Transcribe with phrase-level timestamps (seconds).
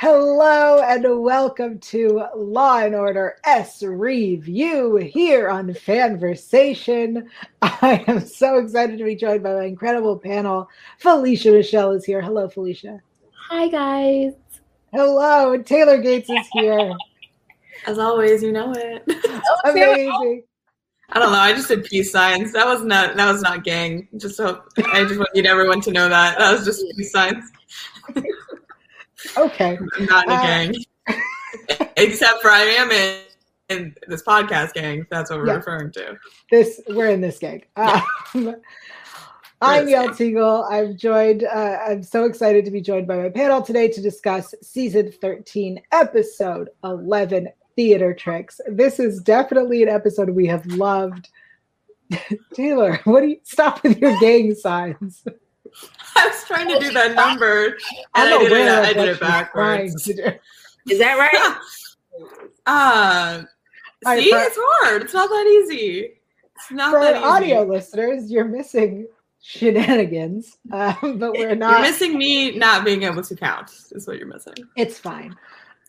[0.00, 7.28] Hello and welcome to Law and Order S Review here on Fanversation.
[7.60, 10.70] I am so excited to be joined by my incredible panel.
[11.00, 12.22] Felicia Michelle is here.
[12.22, 13.02] Hello, Felicia.
[13.50, 14.32] Hi, guys.
[14.90, 16.94] Hello, and Taylor Gates is here.
[17.86, 19.04] As always, you know it.
[19.06, 20.44] Oh, Amazing.
[21.10, 21.40] I don't know.
[21.40, 22.54] I just did peace signs.
[22.54, 23.16] That was not.
[23.16, 24.08] That was not gang.
[24.16, 24.64] Just hope.
[24.78, 27.44] I just want everyone to know that that was just peace signs.
[29.36, 29.78] Okay.
[29.96, 30.74] I'm not in a uh, gang.
[31.96, 33.16] Except for I am in,
[33.68, 35.06] in this podcast gang.
[35.10, 35.54] That's what we're yeah.
[35.54, 36.18] referring to.
[36.50, 37.62] This we're in this gang.
[37.76, 38.02] Yeah.
[38.34, 38.56] Um,
[39.62, 40.66] I'm Yael Tygiel.
[40.72, 41.44] I'm joined.
[41.44, 45.82] Uh, I'm so excited to be joined by my panel today to discuss season 13,
[45.92, 48.58] episode 11, theater tricks.
[48.66, 51.28] This is definitely an episode we have loved.
[52.54, 55.24] Taylor, what do you stop with your gang signs?
[56.16, 57.66] I was trying to do that number
[58.14, 60.08] and I did, it, I did it backwards.
[60.08, 61.56] Is that right?
[62.66, 63.42] uh,
[64.04, 65.02] see, it's hard.
[65.02, 66.12] It's not that easy.
[66.56, 67.24] It's not for that easy.
[67.24, 69.06] audio listeners, you're missing
[69.42, 71.72] shenanigans, um, but we're not.
[71.72, 73.70] You're missing me not being able to count.
[73.92, 74.54] Is what you're missing.
[74.76, 75.36] It's fine.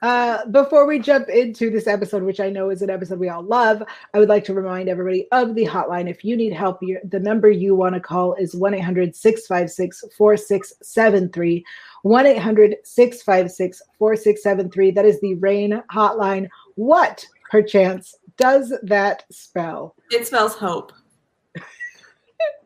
[0.02, 3.44] Uh, before we jump into this episode, which I know is an episode we all
[3.44, 6.09] love, I would like to remind everybody of the hotline.
[6.09, 11.63] If you need help, the number you want to call is 1 800 656 4673.
[12.02, 14.91] 1 800 656 4673.
[14.91, 16.47] That is the RAINN hotline.
[16.75, 19.95] What, perchance, does that spell?
[20.09, 20.93] It spells hope.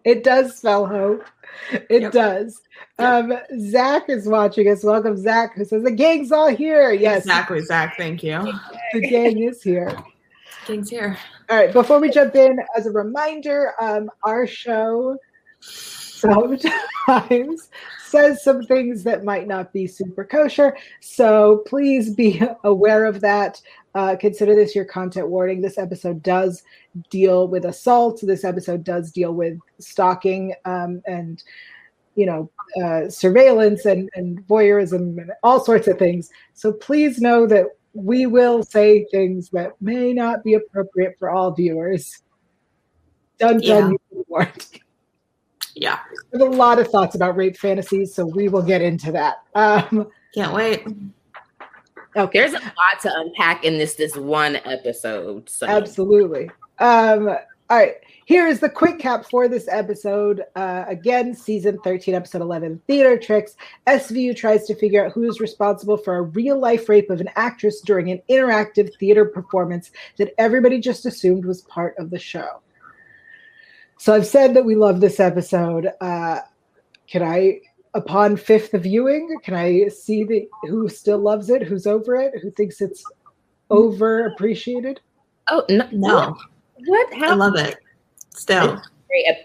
[0.05, 1.25] it does spell hope.
[1.89, 2.11] It yep.
[2.11, 2.61] does.
[2.99, 4.83] Um, Zach is watching us.
[4.83, 6.91] Welcome, Zach, who says the gang's all here.
[6.91, 7.95] Yes, exactly, Zach.
[7.97, 8.53] Thank you.
[8.93, 9.97] The gang is here.
[10.67, 11.17] Gang's here.
[11.49, 11.71] All right.
[11.71, 15.17] Before we jump in, as a reminder, um, our show
[15.59, 16.65] sometimes
[18.05, 20.75] says some things that might not be super kosher.
[21.01, 23.61] So please be aware of that.
[23.95, 25.61] Uh, consider this your content warning.
[25.61, 26.63] This episode does
[27.09, 28.19] deal with assault.
[28.21, 31.41] This episode does deal with stalking um, and
[32.15, 32.49] you know
[32.83, 38.25] uh, surveillance and, and voyeurism and all sorts of things so please know that we
[38.25, 42.23] will say things that may not be appropriate for all viewers
[43.37, 43.95] done done
[44.29, 44.51] yeah.
[45.75, 45.99] yeah
[46.31, 50.09] there's a lot of thoughts about rape fantasies so we will get into that um,
[50.33, 50.85] can't wait
[52.15, 56.49] okay there's a lot to unpack in this this one episode so absolutely
[56.79, 57.95] um, all right
[58.25, 60.43] here is the quick cap for this episode.
[60.55, 63.55] Uh, again, season 13, episode 11, Theater Tricks.
[63.85, 67.29] SVU tries to figure out who is responsible for a real life rape of an
[67.35, 72.61] actress during an interactive theater performance that everybody just assumed was part of the show.
[73.99, 75.89] So I've said that we love this episode.
[76.01, 76.39] Uh,
[77.07, 77.59] can I,
[77.95, 82.51] upon fifth viewing, can I see the who still loves it, who's over it, who
[82.51, 83.03] thinks it's
[83.71, 84.99] over appreciated?
[85.49, 86.37] Oh no, no.
[86.85, 87.13] What?
[87.13, 87.31] Happened?
[87.31, 87.77] I love it.
[88.29, 88.81] Still.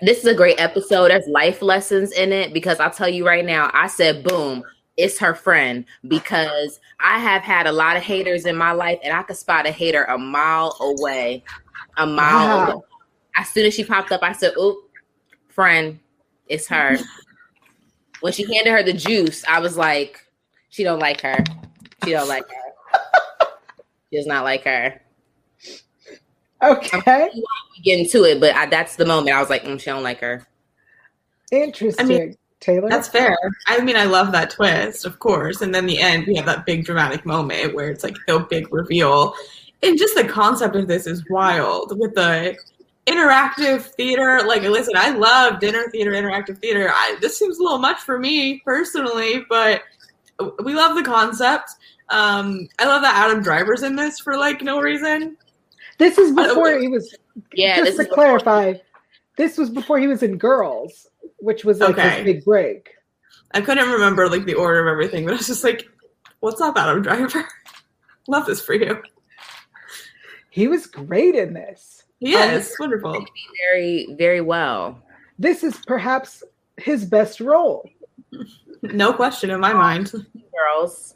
[0.02, 1.10] This is a great episode.
[1.10, 4.64] There's life lessons in it because I'll tell you right now, I said, boom,
[4.96, 9.14] it's her friend because I have had a lot of haters in my life and
[9.14, 11.44] I could spot a hater a mile away.
[11.98, 12.72] A mile wow.
[12.72, 12.82] away.
[13.36, 14.76] As soon as she popped up, I said, oop,
[15.48, 16.00] friend,
[16.48, 16.98] it's her.
[18.20, 20.26] When she handed her the juice, I was like,
[20.68, 21.42] she don't like her.
[22.04, 22.98] She don't like her.
[24.10, 25.00] she does not like her.
[26.62, 27.30] Okay.
[27.82, 30.20] Get into it, but I, that's the moment I was like, mm, she don't like
[30.20, 30.46] her.
[31.50, 32.06] Interesting.
[32.06, 32.88] I mean, Taylor.
[32.90, 33.36] That's fair.
[33.66, 35.62] I mean, I love that twist, of course.
[35.62, 38.72] And then the end, we have that big dramatic moment where it's like the big
[38.72, 39.34] reveal.
[39.82, 42.54] And just the concept of this is wild with the
[43.10, 44.40] interactive theater.
[44.46, 46.90] Like, listen, I love dinner theater, interactive theater.
[46.90, 49.82] I, this seems a little much for me personally, but
[50.62, 51.70] we love the concept.
[52.10, 55.36] Um, I love that Adam Driver's in this for like no reason.
[55.98, 57.14] This is before he was.
[57.54, 57.76] Yeah.
[57.84, 58.74] Just to clarify,
[59.36, 61.08] this was before he was in Girls,
[61.38, 62.10] which was like okay.
[62.10, 62.90] his big break.
[63.52, 65.88] I couldn't remember like the order of everything, but I was just like,
[66.40, 67.46] "What's up, Adam Driver?
[68.28, 69.02] Love this for you."
[70.50, 71.99] He was great in this.
[72.20, 73.24] He is um, wonderful.
[73.70, 75.02] Very, very well.
[75.38, 76.44] This is perhaps
[76.76, 77.88] his best role.
[78.82, 80.12] No question in my mind.
[80.12, 81.14] Girls.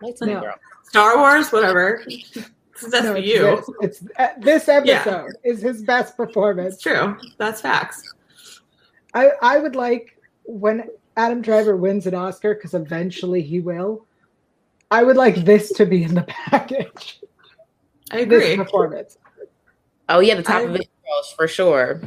[0.00, 0.40] Lights on No.
[0.40, 0.54] girl.
[0.84, 2.02] Star Wars, whatever.
[2.06, 3.42] That's No, for it's you.
[3.42, 3.70] This,
[4.00, 6.74] it's uh, this episode is his best performance.
[6.74, 7.16] It's true.
[7.36, 8.02] That's facts.
[9.14, 14.06] I I would like when Adam Driver wins an Oscar because eventually he will.
[14.92, 17.20] I would like this to be in the package.
[18.12, 18.56] I This agree.
[18.56, 19.18] performance.
[20.08, 22.00] Oh yeah, the top I- of it girls for sure.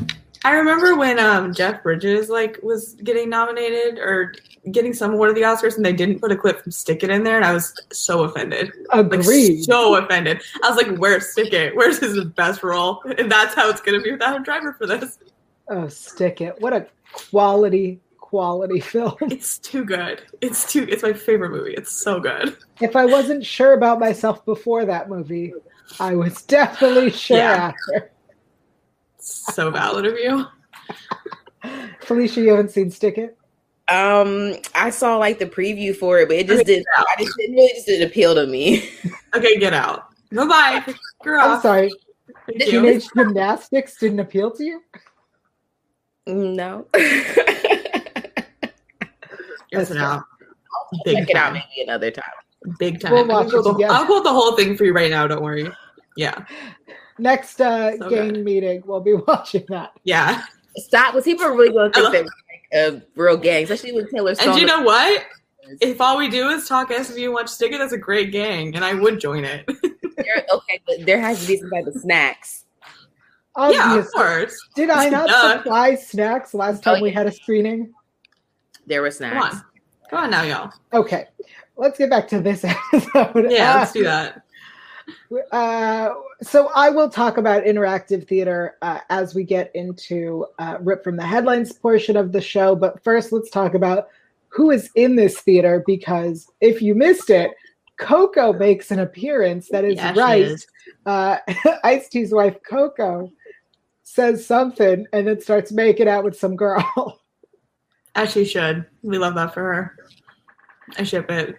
[0.44, 4.34] I remember when um, Jeff Bridges like was getting nominated or
[4.72, 7.12] getting some award at the Oscars, and they didn't put a clip from Stick It
[7.12, 8.72] in there, and I was so offended.
[8.92, 9.62] Like Agreed.
[9.64, 10.42] so offended.
[10.64, 11.76] I was like, "Where's Stick It?
[11.76, 15.20] Where's his best role?" And that's how it's gonna be without a Driver for this.
[15.68, 16.60] oh, stick it!
[16.60, 19.16] What a quality quality film.
[19.22, 20.24] It's too good.
[20.42, 20.88] It's too.
[20.90, 21.74] It's my favorite movie.
[21.76, 22.58] It's so good.
[22.80, 25.54] if I wasn't sure about myself before that movie,
[26.00, 27.72] I was definitely sure Yeah.
[27.74, 28.12] after.
[29.20, 30.46] So valid of you.
[32.02, 33.38] Felicia, you haven't seen Stick It?
[33.88, 36.88] Um, I saw like the preview for it, but it just Okay, didn't.
[36.98, 38.90] I just didn't really just didn't appeal to me.
[39.34, 40.08] Okay, get out.
[40.34, 40.94] Bye bye.
[41.24, 41.40] Girl.
[41.42, 41.90] I'm sorry.
[42.48, 42.82] Thank you.
[42.82, 44.82] Teenage gymnastics didn't appeal to you?
[46.28, 46.86] no.
[49.72, 50.24] It's an out.
[51.06, 52.26] Check it out maybe another time.
[52.78, 53.12] Big time.
[53.14, 53.94] We'll watch I'll, quote it the, together.
[53.94, 55.28] I'll quote the whole thing for you right now.
[55.28, 55.70] Don't worry.
[56.16, 56.46] Yeah.
[57.18, 58.44] Next uh, So gang good.
[58.44, 59.92] meeting, we'll be watching that.
[60.04, 60.44] Yeah.
[60.78, 61.14] Stop.
[61.16, 64.50] Was people really going to think that like a real gang, especially with Taylor Stone?
[64.52, 65.26] And you know what?
[65.80, 68.76] If all we do is talk SVU and watch Stick It, that's a great gang,
[68.76, 69.66] and I would join it.
[69.68, 72.66] There- okay, but there has to be some type of snacks.
[73.58, 74.56] yeah, of course.
[74.76, 75.58] Did I not Duh.
[75.58, 77.94] supply snacks last Oh, time we had a screening?
[78.86, 79.56] There were Come snacks.
[79.56, 79.64] on.
[80.10, 80.72] Come on now, y'all.
[80.94, 81.28] Okay,
[81.82, 82.64] let's get back to this
[82.94, 83.52] episode.
[83.52, 84.44] Yeah, Uh, let's do that.
[85.52, 91.04] Uh, so I will talk about interactive theater uh, as we get into uh, rip
[91.04, 92.76] from the headlines portion of the show.
[92.76, 94.10] But first, let's talk about
[94.50, 97.52] who is in this theater because if you missed it,
[97.98, 99.70] Coco makes an appearance.
[99.70, 100.42] That is Yeah, right.
[100.44, 100.68] is.
[101.06, 101.38] Uh,
[101.84, 103.32] Ice T's wife Coco
[104.04, 107.20] says something and then starts making out with some girl.
[108.16, 108.86] As she should.
[109.04, 109.96] We love that for her.
[110.98, 111.56] I ship it.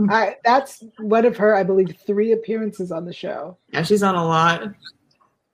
[0.10, 3.56] I, that's one of her, I believe, three appearances on the show.
[3.72, 4.62] Yeah, she's on a lot.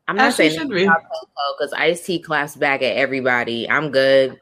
[0.09, 0.85] I'm not As saying should be.
[0.87, 3.69] because Ice T claps back at everybody.
[3.69, 4.39] I'm good.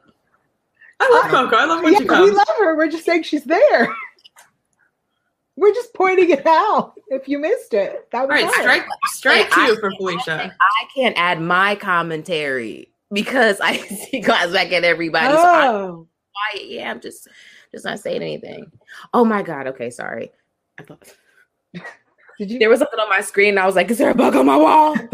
[0.99, 1.55] I love Coco.
[1.55, 2.75] I love when Yeah, she we love her.
[2.77, 3.93] We're just saying she's there.
[5.57, 6.93] We're just pointing it out.
[7.07, 8.61] If you missed it, that All was right, her.
[8.61, 10.53] strike strike I- two for Felicia.
[10.59, 15.33] I can't add my commentary because Ice T claps back at everybody.
[15.33, 16.07] So I'm Oh.
[16.61, 17.27] Yeah, I'm just
[17.75, 18.71] just not saying anything.
[19.13, 19.67] Oh my god.
[19.67, 20.31] Okay, sorry.
[20.79, 21.13] I thought
[22.39, 22.59] did you?
[22.59, 23.49] there was something on my screen.
[23.49, 24.95] And I was like, "Is there a bug on my wall?"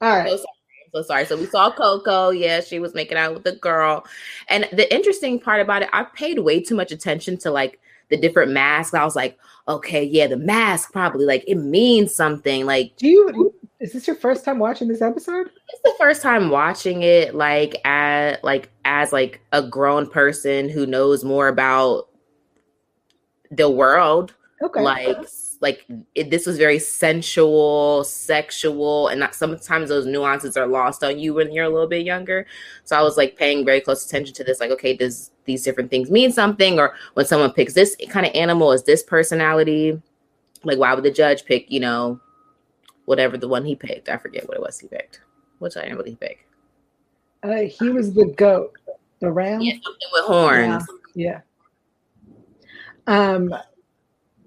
[0.00, 0.28] All right.
[0.30, 0.44] so sorry.
[0.92, 1.24] So sorry.
[1.24, 2.30] So we saw Coco.
[2.30, 4.04] Yeah, she was making out with the girl.
[4.48, 7.80] And the interesting part about it, I paid way too much attention to like
[8.10, 8.94] the different masks.
[8.94, 12.66] I was like, okay, yeah, the mask probably like it means something.
[12.66, 13.54] Like Do you?
[13.80, 15.50] Is this your first time watching this episode?
[15.68, 20.86] it's the first time watching it like as like as like a grown person who
[20.86, 22.08] knows more about
[23.50, 24.80] the world Okay.
[24.80, 25.16] like
[25.60, 25.84] like
[26.16, 31.34] it, this was very sensual sexual and not, sometimes those nuances are lost on you
[31.34, 32.44] when you're a little bit younger
[32.84, 35.90] so i was like paying very close attention to this like okay does these different
[35.90, 40.00] things mean something or when someone picks this kind of animal is this personality
[40.64, 42.20] like why would the judge pick you know
[43.08, 45.20] whatever the one he picked i forget what it was he picked
[45.58, 46.46] which animal did he pick
[47.42, 48.72] Uh, he was the goat,
[49.20, 49.60] the ram.
[49.60, 50.84] yeah something with horns
[51.14, 51.40] Yeah.
[53.06, 53.54] Um,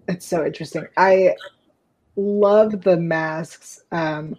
[0.07, 0.85] it's so interesting.
[0.97, 1.35] I
[2.15, 4.35] love the masks, um,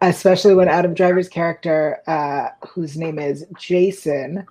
[0.00, 4.46] especially when Adam Driver's character, uh, whose name is Jason,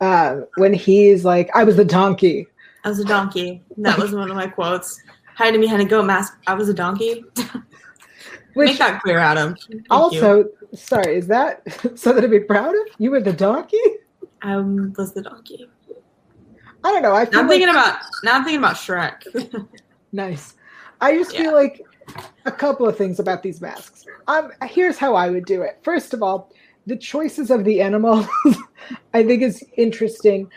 [0.00, 2.46] um, when he's like, "I was the donkey."
[2.84, 3.62] I was a donkey.
[3.78, 5.02] That was one of my quotes.
[5.34, 6.38] Hiding behind a goat mask.
[6.46, 7.24] I was a donkey.
[8.58, 9.54] Which Make that clear, Adam.
[9.54, 9.82] Thank you.
[9.90, 11.62] also, sorry, is that
[11.98, 12.80] something to be proud of?
[12.98, 13.80] You were the donkey.
[14.42, 15.68] I was the donkey.
[16.84, 17.12] I don't know.
[17.12, 19.68] I Now feel I'm like, thinking about now I'm thinking about Shrek.
[20.12, 20.54] nice.
[21.00, 21.42] I just Yeah.
[21.42, 21.82] feel like
[22.46, 24.04] a couple of things about these masks.
[24.26, 25.78] Um, here's how I would do it.
[25.82, 26.52] First of all,
[26.86, 28.26] the choices of the animals,
[29.14, 30.50] I think is interesting.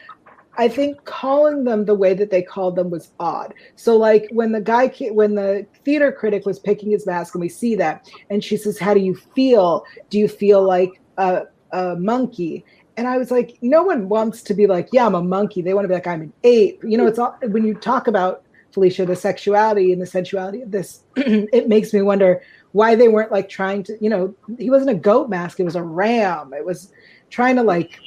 [0.57, 3.53] I think calling them the way that they called them was odd.
[3.75, 7.49] So, like when the guy, when the theater critic was picking his mask, and we
[7.49, 9.85] see that, and she says, "How do you feel?
[10.09, 12.65] Do you feel like a, a monkey?"
[12.97, 15.73] And I was like, no one wants to be like, "Yeah, I'm a monkey." They
[15.73, 18.43] want to be like, "I'm an ape." You know, it's all when you talk about
[18.71, 22.41] Felicia, the sexuality and the sensuality of this, it makes me wonder
[22.73, 25.75] why they weren't like trying to, you know, he wasn't a goat mask, it was
[25.75, 26.53] a ram.
[26.53, 26.91] It was
[27.29, 27.99] trying to like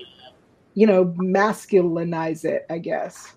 [0.75, 3.33] you know, masculinize it, I guess.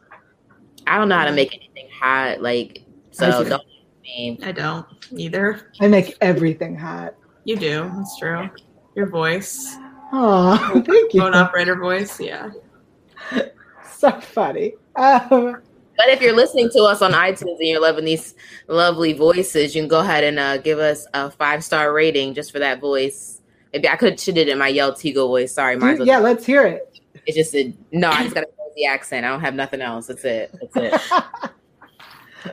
[0.86, 2.41] I don't know how to make anything hot.
[2.41, 3.50] Like, so see.
[3.50, 3.63] don't
[4.03, 4.39] me.
[4.44, 5.72] I don't either.
[5.79, 7.15] I make everything hot.
[7.44, 7.91] You do.
[7.96, 8.50] That's true.
[8.96, 9.75] Your voice,
[10.13, 11.20] Oh, thank you.
[11.22, 12.20] phone operator voice.
[12.20, 12.51] Yeah.
[13.98, 14.74] So funny.
[14.96, 15.58] Um,
[15.98, 18.36] But if you're listening to us on iTunes and you're loving these
[18.67, 22.51] lovely voices, you can go ahead and uh, give us a five star rating just
[22.51, 23.41] for that voice.
[23.74, 25.51] Maybe I could should did it in my Yael Tygiel voice.
[25.51, 26.97] Sorry, mine was yeah, let's hear it.
[27.25, 28.09] It's just a no.
[28.09, 28.47] I just got a
[28.77, 29.25] the accent.
[29.25, 30.07] I don't have nothing else.
[30.07, 30.55] That's it.
[30.62, 31.01] That's it.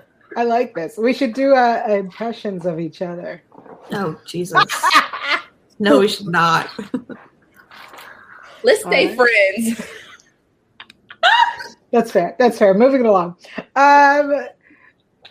[0.37, 0.97] I like this.
[0.97, 3.41] We should do uh, impressions of each other.
[3.93, 4.65] Oh Jesus.
[5.79, 6.69] no, we should not.
[8.65, 9.17] Let's stay Alright.
[9.17, 9.87] friends.
[11.93, 12.35] That's fair.
[12.41, 12.75] That's fair.
[12.75, 13.37] Moving it along.
[13.77, 14.49] Um,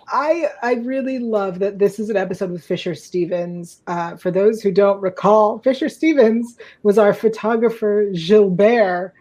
[0.07, 3.81] I I really love that this is an episode with Fisher Stevens.
[3.87, 9.13] Uh, for those who don't recall, Fisher Stevens was our photographer Gilbert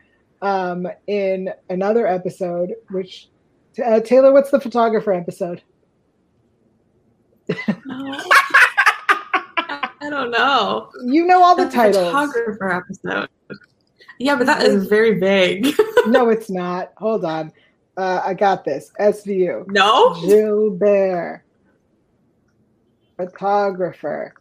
[0.42, 2.74] um, in another episode.
[2.90, 3.28] Which
[3.82, 5.62] uh, Taylor, what's the photographer episode?
[10.04, 10.90] I don't know.
[11.04, 12.06] You know all the That's titles.
[12.06, 13.28] photographer episode.
[14.18, 15.66] Yeah, but that is very vague.
[16.06, 16.92] no, it's not.
[16.98, 17.52] Hold on.
[17.96, 18.90] Uh, I got this.
[19.00, 19.66] SVU.
[19.68, 20.14] no.
[20.26, 21.44] Gilbert,
[23.16, 24.34] photographer.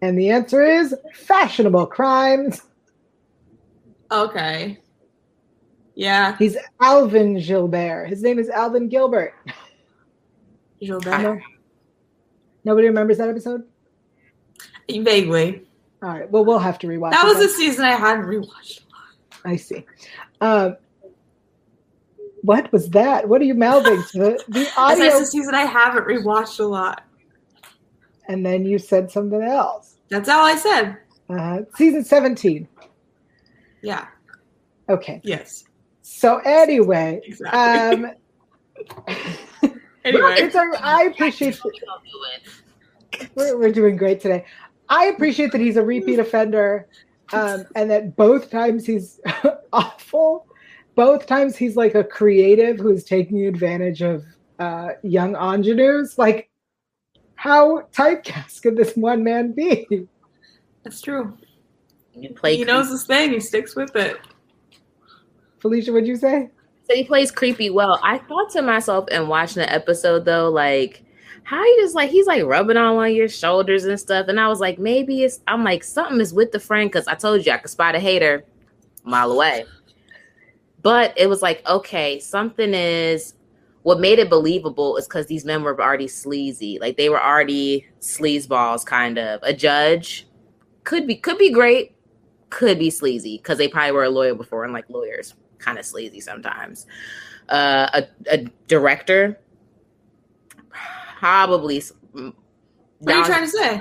[0.00, 2.62] And the answer is fashionable crimes.
[4.10, 4.78] Okay.
[5.94, 6.36] Yeah.
[6.38, 8.06] He's Alvin Gilbert.
[8.08, 9.34] His name is Alvin Gilbert.
[10.80, 11.42] Gilbert.
[12.64, 13.64] Nobody remembers that episode?
[14.88, 15.64] Vaguely.
[16.02, 16.30] All right.
[16.30, 17.10] Well, we'll have to rewatch.
[17.10, 18.80] That was a season I hadn't rewatched.
[18.80, 19.52] A lot.
[19.52, 19.84] I see.
[20.40, 20.76] Um,
[22.42, 23.28] what was that?
[23.28, 25.16] What are you mouthing to the, the That's audio?
[25.18, 27.04] a season I haven't rewatched a lot.
[28.28, 29.96] And then you said something else.
[30.08, 30.98] That's all I said.
[31.28, 32.68] Uh, season 17.
[33.82, 34.06] Yeah.
[34.88, 35.20] Okay.
[35.24, 35.64] Yes.
[36.02, 38.06] So anyway, Exactly.
[38.06, 38.12] um,
[40.04, 40.34] anyway.
[40.38, 43.30] it's a, I appreciate We don't do it.
[43.34, 44.44] we're, we're doing great today.
[44.88, 46.88] I appreciate that he's a repeat offender,
[47.34, 49.20] um, and that both times he's
[49.72, 50.46] awful.
[50.94, 54.24] Both times he's like a creative who's taking advantage of
[54.58, 56.16] uh, young ingenues.
[56.16, 56.48] Like,
[57.34, 59.86] how typecast could this one man be?
[60.84, 61.36] That's true.
[62.14, 62.56] You play.
[62.56, 63.32] he knows his thing.
[63.32, 64.18] He sticks with it.
[65.60, 66.50] Felicia, what'd you say?
[66.88, 68.00] So he plays creepy well.
[68.02, 71.04] I thought to myself in watching the episode though, like
[71.44, 74.40] how you just like he's like rubbing on one of your shoulders and stuff, and
[74.40, 77.44] I was like, maybe it's I'm like something is with the friend because I told
[77.44, 78.44] you I could spot a hater
[79.04, 79.64] a mile away.
[80.82, 83.34] But it was like, okay, something is
[83.82, 86.78] what made it believable is because these men were already sleazy.
[86.80, 89.40] Like they were already sleazeballs, kind of.
[89.42, 90.26] A judge
[90.84, 91.94] could be could be great,
[92.50, 95.84] could be sleazy because they probably were a lawyer before, and like lawyers kind of
[95.84, 96.86] sleazy sometimes.
[97.48, 99.38] Uh, a, a director,
[101.18, 101.82] probably.
[102.12, 103.80] What are you trying to say?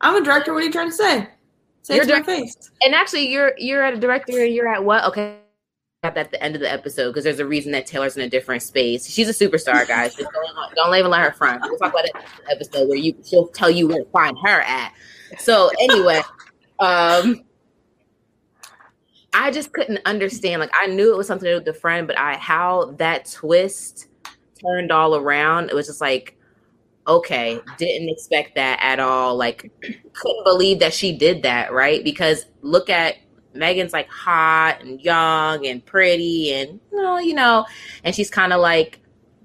[0.00, 0.52] I'm a director.
[0.52, 1.28] What are you trying to say?
[1.82, 2.70] Say You're it to my direct- face.
[2.82, 5.04] and actually, you're you're at a director, and you're at what?
[5.04, 5.38] Okay,
[6.02, 8.62] at the end of the episode because there's a reason that Taylor's in a different
[8.62, 9.08] space.
[9.08, 10.14] She's a superstar, guys.
[10.14, 11.62] Just don't, don't even let her front.
[11.62, 14.92] We'll talk about the episode where you she'll tell you where to find her at.
[15.38, 16.22] So anyway,
[16.78, 17.42] um.
[19.34, 20.60] I just couldn't understand.
[20.60, 23.26] Like I knew it was something to do with the friend, but I how that
[23.30, 24.06] twist
[24.62, 25.70] turned all around.
[25.70, 26.38] It was just like,
[27.06, 29.36] okay, didn't expect that at all.
[29.36, 29.70] Like
[30.12, 32.02] couldn't believe that she did that, right?
[32.02, 33.16] Because look at
[33.54, 37.66] Megan's like hot and young and pretty and you know, you know,
[38.04, 39.00] and she's kind of like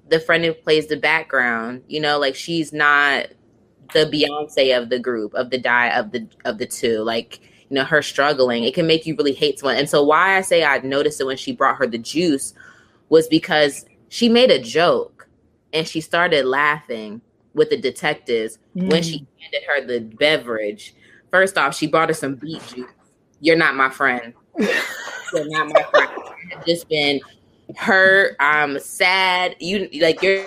[0.08, 3.26] the friend who plays the background, you know, like she's not
[3.92, 7.00] the Beyonce of the group, of the die of the of the two.
[7.00, 7.40] Like
[7.70, 9.76] you know her struggling it can make you really hate someone.
[9.76, 12.52] And so why i say i noticed it when she brought her the juice
[13.08, 15.28] was because she made a joke
[15.72, 17.20] and she started laughing
[17.54, 19.26] with the detectives when she mm.
[19.40, 20.94] handed her the beverage.
[21.30, 22.90] First off she brought her some beet juice.
[23.40, 24.34] You're not my friend.
[24.58, 26.10] You're not my friend.
[26.56, 27.20] I've just been
[27.76, 30.44] hurt i'm sad you like you're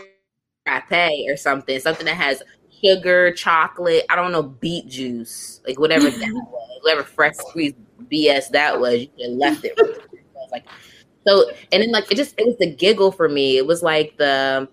[0.65, 0.91] frappe
[1.29, 2.43] or something something that has
[2.83, 6.53] sugar, chocolate, I don't know, beet juice, like whatever that was,
[6.83, 7.75] whatever fresh squeezed
[8.11, 9.77] BS that was, you have left it.
[10.51, 10.65] Like,
[11.25, 13.57] so, and then like it just it was the giggle for me.
[13.57, 14.67] It was like the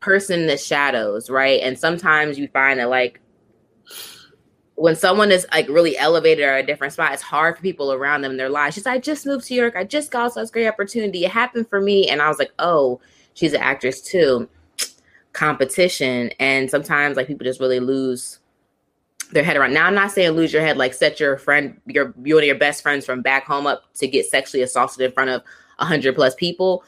[0.00, 1.60] person in the shadows, right?
[1.62, 3.20] And sometimes you find that like
[4.76, 8.22] when someone is like really elevated or a different spot, it's hard for people around
[8.22, 8.74] them in their lives.
[8.74, 9.74] She's like, I just moved to New York.
[9.76, 11.24] I just got such great opportunity.
[11.24, 12.08] It happened for me.
[12.08, 13.00] And I was like, oh,
[13.34, 14.48] she's an actress too
[15.34, 18.38] competition and sometimes like people just really lose
[19.34, 19.74] their head around.
[19.74, 22.54] Now, I'm not saying lose your head, like set your friend, your one of your
[22.54, 25.42] best friends from back home up to get sexually assaulted in front of
[25.78, 26.84] hundred plus people,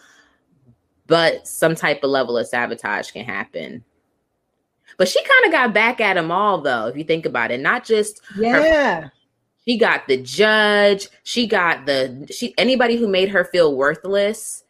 [1.07, 3.85] but some type of level of sabotage can happen.
[4.97, 7.61] But she kind of got back at them all, though, if you think about it.
[7.61, 9.01] Not just yeah.
[9.03, 9.13] Her,
[9.67, 11.09] she got the judge.
[11.25, 14.63] She got the she anybody who made her feel worthless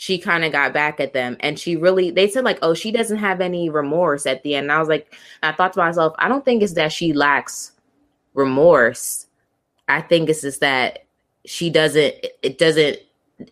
[0.00, 2.92] she kind of got back at them and she really they said like oh she
[2.92, 4.66] doesn't have any remorse at the end.
[4.66, 5.12] And i was like
[5.42, 7.72] i thought to myself i don't think it's that she lacks
[8.34, 9.26] remorse.
[9.88, 11.04] I think it's just that
[11.46, 12.98] she doesn't it doesn't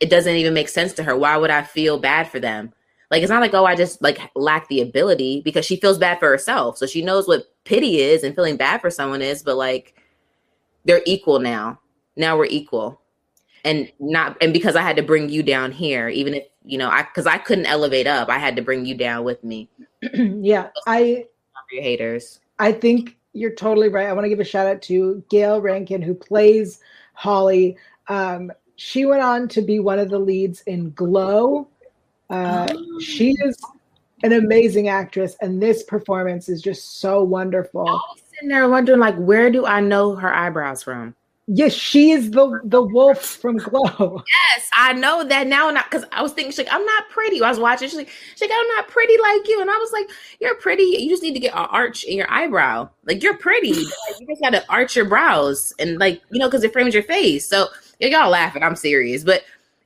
[0.00, 1.16] it doesn't even make sense to her.
[1.16, 2.72] Why would i feel bad for them?
[3.10, 6.20] Like it's not like oh i just like lack the ability because she feels bad
[6.20, 6.78] for herself.
[6.78, 10.00] So she knows what pity is and feeling bad for someone is but like
[10.84, 11.80] they're equal now.
[12.14, 13.00] Now we're equal
[13.66, 16.88] and not and because I had to bring you down here, even if you know
[16.88, 19.68] I because I couldn't elevate up, I had to bring you down with me.
[20.14, 21.26] yeah, I
[21.72, 22.40] your haters.
[22.58, 24.06] I think you're totally right.
[24.06, 26.80] I want to give a shout out to Gayle Rankin who plays
[27.14, 27.76] Holly.
[28.08, 31.68] Um, she went on to be one of the leads in Glow.
[32.30, 33.00] Uh, oh.
[33.00, 33.56] She is
[34.22, 37.88] an amazing actress, and this performance is just so wonderful.
[37.88, 41.14] I was sitting there wondering, like, where do I know her eyebrows from?
[41.48, 44.24] Yes, she is the the wolf from Glow.
[44.26, 45.70] Yes, I know that now.
[45.70, 47.40] Not because I was thinking, she's like, I'm not pretty.
[47.40, 47.88] I was watching.
[47.88, 49.60] She's like, she's like, I'm not pretty like you.
[49.60, 50.10] And I was like,
[50.40, 50.82] You're pretty.
[50.82, 52.88] You just need to get an arch in your eyebrow.
[53.04, 53.74] Like you're pretty.
[53.74, 56.94] like, you just got to arch your brows and like you know because it frames
[56.94, 57.48] your face.
[57.48, 57.68] So
[58.00, 58.64] y'all laughing.
[58.64, 59.44] I'm serious, but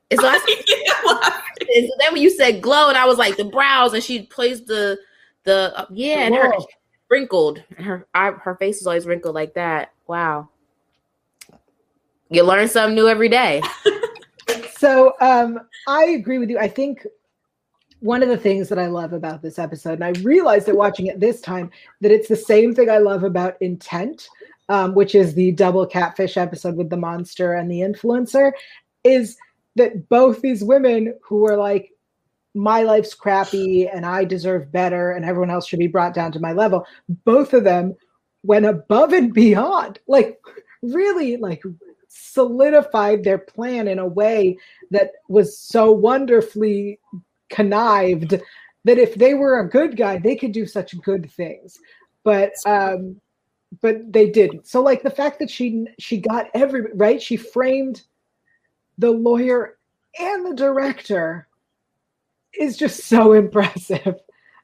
[0.09, 0.41] it's like.
[0.41, 4.23] and so then when you said glow, and I was like the brows, and she
[4.23, 4.97] plays the
[5.43, 6.53] the uh, yeah, and her
[7.11, 7.63] wrinkled.
[7.77, 9.91] Her her face is always wrinkled like that.
[10.07, 10.49] Wow
[12.31, 13.61] you learn something new every day.
[14.77, 16.57] so um, I agree with you.
[16.57, 17.05] I think
[17.99, 21.07] one of the things that I love about this episode, and I realized that watching
[21.07, 21.69] it this time,
[21.99, 24.29] that it's the same thing I love about Intent,
[24.69, 28.53] um, which is the double catfish episode with the monster and the influencer,
[29.03, 29.37] is
[29.75, 31.91] that both these women who are like,
[32.53, 36.39] my life's crappy and I deserve better and everyone else should be brought down to
[36.39, 36.85] my level,
[37.23, 37.95] both of them
[38.43, 39.99] went above and beyond.
[40.07, 40.41] Like,
[40.81, 41.63] really, like,
[42.13, 44.57] solidified their plan in a way
[44.89, 46.99] that was so wonderfully
[47.49, 48.31] connived
[48.83, 51.79] that if they were a good guy, they could do such good things.
[52.23, 53.19] But um,
[53.81, 54.67] but they didn't.
[54.67, 58.03] So like the fact that she she got every right, she framed
[58.97, 59.77] the lawyer
[60.19, 61.47] and the director
[62.59, 64.15] is just so impressive.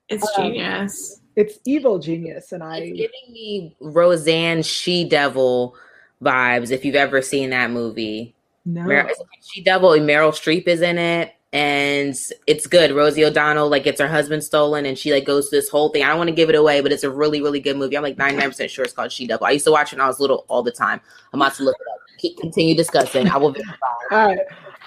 [0.10, 1.21] It's um, genius.
[1.36, 5.75] It's evil genius, and I it's giving me Roseanne She Devil
[6.23, 8.36] vibes if you've ever seen that movie.
[8.65, 9.08] No.
[9.41, 11.34] She Devil and Meryl Streep is in it.
[11.53, 12.13] And
[12.45, 12.91] it's good.
[12.91, 16.03] Rosie O'Donnell like gets her husband stolen, and she like goes through this whole thing.
[16.03, 17.95] I don't want to give it away, but it's a really, really good movie.
[17.95, 19.47] I'm like 99 percent sure it's called She Devil.
[19.47, 20.99] I used to watch it when I was little all the time.
[21.32, 21.99] I'm about to look it up.
[22.17, 23.30] Keep, continue discussing.
[23.30, 23.75] I will verify.
[24.12, 24.39] All right.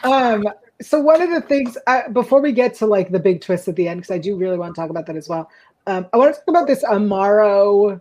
[0.03, 0.49] Um,
[0.83, 3.77] so one of the things I, before we get to like the big twist at
[3.77, 5.49] the end, because I do really want to talk about that as well.
[5.87, 8.01] Um, I want to talk about this Amaro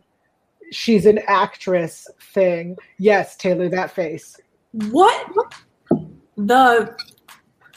[0.71, 2.77] she's an actress thing.
[2.97, 4.39] Yes, Taylor, that face.
[4.71, 5.31] What
[6.37, 6.95] the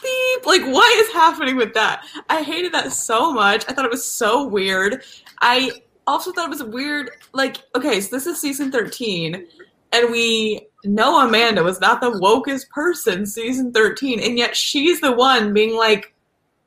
[0.01, 0.45] beep?
[0.45, 2.05] Like, what is happening with that?
[2.29, 3.65] I hated that so much.
[3.67, 5.03] I thought it was so weird.
[5.41, 5.71] I
[6.07, 7.11] also thought it was weird.
[7.33, 9.47] Like, okay, so this is season 13,
[9.91, 15.11] and we know Amanda was not the wokest person season 13, and yet she's the
[15.11, 16.13] one being like,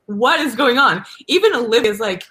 [0.07, 1.05] what is going on?
[1.27, 2.25] Even Olivia's like,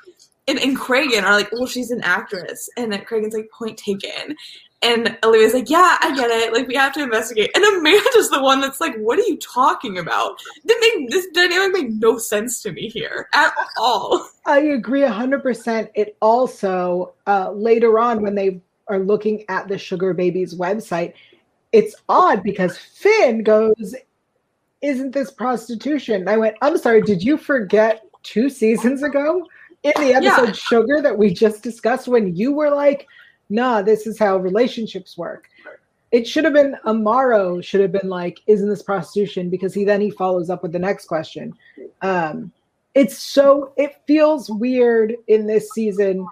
[0.48, 2.68] and, and Cragen are like, well, she's an actress.
[2.76, 4.37] And then Cragen's like, point taken.
[4.82, 6.52] And Olivia's like, yeah, I get it.
[6.52, 7.50] Like, we have to investigate.
[7.54, 10.38] And Amanda's the one that's like, what are you talking about?
[10.64, 14.28] This dynamic made no sense to me here at all.
[14.46, 15.88] I agree 100%.
[15.94, 21.14] It also, uh, later on, when they are looking at the Sugar Babies website,
[21.72, 23.94] it's odd because Fin goes,
[24.82, 26.28] Isn't this prostitution?
[26.28, 29.46] I went, I'm sorry, did you forget two seasons ago?
[29.87, 30.53] In the episode yeah.
[30.53, 33.07] Sugar that we just discussed when you were like,
[33.49, 35.49] nah, this is how relationships work.
[36.12, 39.51] It should have been Amaro should have been like, isn't this prostitution?
[39.51, 41.53] Because he then he follows up with the next question.
[42.03, 42.53] Um,
[42.94, 46.27] it's so it feels weird in this season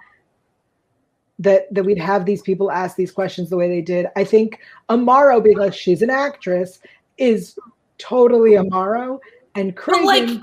[1.39, 4.07] that that we'd have these people ask these questions the way they did.
[4.15, 6.79] I think Amaro being like she's an actress
[7.17, 7.59] is
[7.97, 9.19] totally Amaro
[9.55, 10.05] and Cragen.
[10.05, 10.39] Like,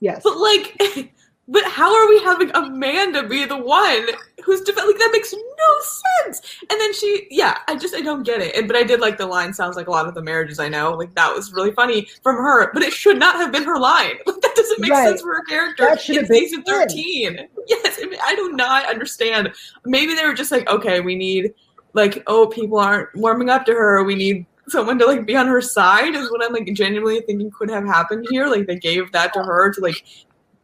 [0.00, 1.12] yes, but like
[1.50, 4.06] but how are we having Amanda be the one
[4.44, 6.58] who's def- like that makes no sense?
[6.70, 8.54] And then she, yeah, I just I don't get it.
[8.54, 9.52] And, but I did like the line.
[9.52, 10.92] Sounds like a lot of the marriages I know.
[10.92, 12.72] Like that was really funny from her.
[12.72, 14.14] But it should not have been her line.
[14.26, 15.08] Like that doesn't make right.
[15.08, 17.48] sense for her character that should in season thirteen.
[17.66, 19.52] Yes, I do not understand.
[19.84, 21.54] Maybe they were just like, okay, we need
[21.92, 24.02] like, oh, people aren't warming up to her.
[24.02, 27.50] We need someone to like be on her side is what I'm like genuinely thinking
[27.50, 28.46] could have happened here.
[28.46, 30.04] Like they gave that to her to like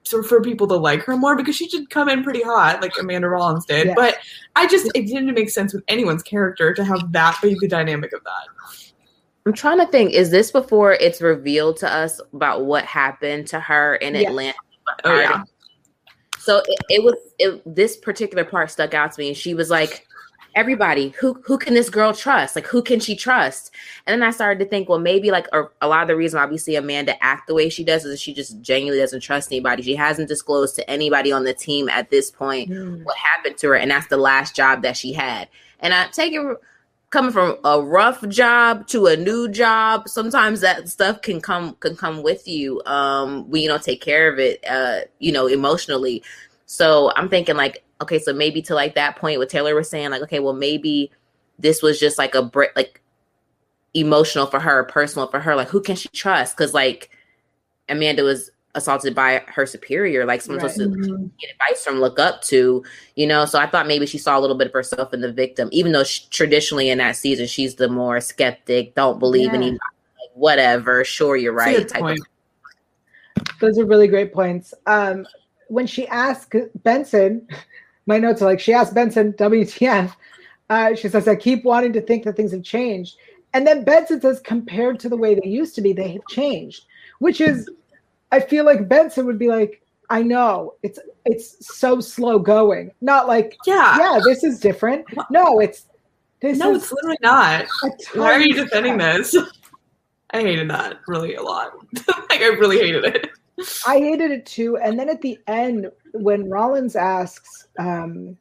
[0.09, 3.29] for people to like her more because she did come in pretty hot, like Amanda
[3.29, 3.89] Rollins did.
[3.89, 3.97] Yes.
[3.97, 4.19] But
[4.55, 8.13] I just it didn't make sense with anyone's character to have that be the dynamic
[8.13, 8.87] of that.
[9.47, 10.13] I'm trying to think.
[10.13, 14.27] Is this before it's revealed to us about what happened to her in Yes.
[14.27, 14.59] Atlanta?
[15.05, 15.43] Oh yeah.
[16.39, 19.71] So it, it was it, this particular part stuck out to me, and she was
[19.71, 20.06] like,
[20.57, 22.57] "Everybody, who who can this girl trust?
[22.57, 23.71] Like, who can she trust?"
[24.07, 26.41] And then I started to think, well, maybe like a, a lot of the reason
[26.41, 29.53] why we see Amanda act the way she does is she just genuinely doesn't trust
[29.53, 29.85] anybody.
[29.85, 32.71] She hasn't disclosed to anybody on the team at this point
[33.05, 35.49] what happened to her, and that's the last job that she had.
[35.79, 36.59] And I take it
[37.11, 40.09] coming from a rough job to a new job.
[40.09, 44.33] Sometimes that stuff can come can come with you um, when you don't take care
[44.33, 46.23] of it, uh, you know, emotionally.
[46.67, 50.11] So I'm thinking like, okay, so maybe to like that point, what Taylor was saying,
[50.11, 51.11] like, okay, well maybe
[51.59, 53.01] this was just like a break, like
[53.95, 55.57] emotional for her, personal for her.
[55.57, 56.57] Like, who can she trust?
[56.57, 57.11] Because like
[57.89, 60.71] Amanda was assaulted by her superior, like someone Right.
[60.71, 63.47] supposed to get advice from, look up to, you know.
[63.47, 65.93] So I thought maybe she saw a little bit of herself in the victim, even
[65.93, 69.55] though she, traditionally in that season she's the more skeptic, don't believe Yeah.
[69.55, 69.79] anybody,
[70.21, 71.03] like, whatever.
[71.05, 71.79] Sure, you're right.
[71.79, 72.19] good type of-
[73.61, 74.75] Those are really great points.
[74.87, 75.27] Um,
[75.69, 77.49] when she asked Benson,
[78.07, 80.15] my notes are like she asked Benson, WTF?
[80.69, 83.17] Uh, she says, I keep wanting to think that things have changed.
[83.55, 86.85] And then Benson says, compared to the way they used to be, they have changed,
[87.21, 87.71] which is,
[88.33, 92.93] I feel like Benson would be like, I know it's it's so slow going.
[93.01, 93.97] Not like, Yeah.
[93.99, 95.05] yeah, this is different.
[95.31, 95.87] No, it's
[96.41, 97.67] this No, is it's literally not.
[98.15, 99.37] Why are you defending this?
[100.31, 101.73] I hated that really a lot.
[102.31, 103.31] like I really hated it.
[103.87, 104.77] I hated it too.
[104.77, 108.37] And then at the end, when Rollins asks, um,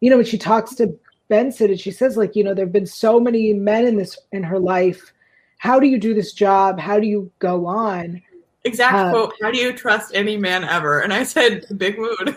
[0.00, 2.72] you know, when she talks to Benson and she says, like, you know, there have
[2.72, 5.12] been so many men in this in her life.
[5.58, 6.80] How do you do this job?
[6.80, 8.20] How do you go on?
[8.64, 9.34] Exact Um, quote.
[9.40, 11.00] How do you trust any man ever?
[11.00, 12.36] And I said, big mood.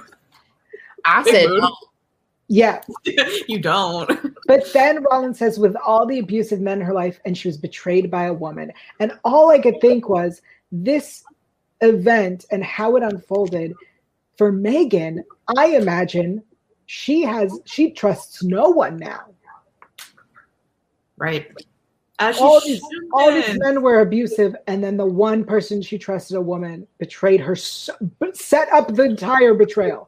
[1.06, 1.64] I Big said, mood.
[2.48, 2.82] Yeah.
[3.48, 4.34] you don't.
[4.48, 7.58] But then Rollins says, with all the abusive men in her life, and she was
[7.58, 8.72] betrayed by a woman.
[9.00, 10.42] And all I could think was
[10.72, 11.24] this
[11.82, 13.74] event and how it unfolded
[14.38, 15.24] for Megan,
[15.58, 16.44] I imagine
[16.88, 19.22] she has she trusts no one now.
[21.18, 21.52] Right.
[22.20, 25.98] As all these should all these men were abusive, and then the one person she
[25.98, 27.94] trusted, a woman, betrayed her, so,
[28.34, 30.08] set up the entire betrayal.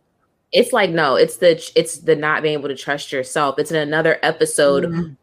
[0.53, 3.59] it's like no, it's the it's the not being able to trust yourself.
[3.59, 5.17] It's in another episode Mhm.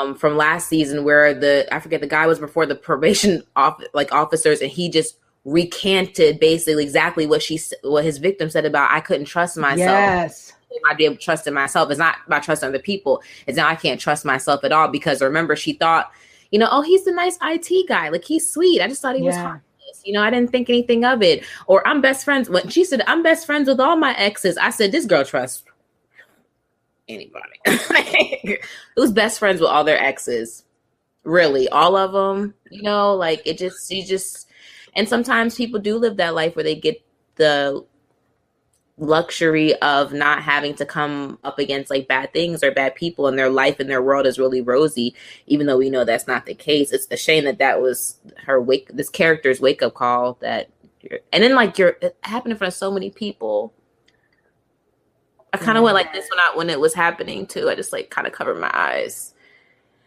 [0.00, 3.78] um from last season where the I forget the guy was before the probation off
[3.92, 8.90] like officers and he just recanted basically exactly what she what his victim said about
[8.92, 9.78] I couldn't trust myself.
[9.88, 10.52] Yes,
[10.88, 11.90] I'd be able to trust in myself.
[11.90, 13.22] It's not about trusting other people.
[13.46, 16.12] It's now I can't trust myself at all because remember she thought,
[16.50, 18.80] you know, oh he's the nice IT guy, like he's sweet.
[18.80, 19.42] I just thought he was Yeah.
[19.42, 19.64] harmless.
[20.04, 21.44] You know, I didn't think anything of it.
[21.66, 22.48] Or I'm best friends.
[22.48, 25.64] When she said I'm best friends with all my exes, I said this girl trusts
[27.08, 27.60] anybody.
[28.96, 30.64] Who's best friends with all their exes?
[31.24, 32.54] Really, all of them.
[32.70, 34.46] You know, like it just you just.
[34.94, 37.04] And sometimes people do live that life where they get
[37.36, 37.84] the
[39.00, 43.38] luxury of not having to come up against like bad things or bad people and
[43.38, 45.14] their life and their world is really rosy
[45.46, 46.92] even though we know that's not the case.
[46.92, 50.70] It's a shame that that was her wake this character's wake up call that
[51.32, 53.72] and then like you're it happened in front of so many people.
[55.52, 57.70] I kind of went like this when i when it was happening too.
[57.70, 59.34] I just like kind of covered my eyes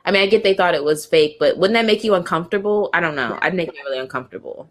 [0.06, 2.90] i mean i get they thought it was fake but wouldn't that make you uncomfortable
[2.94, 4.70] i don't know i'd make me really uncomfortable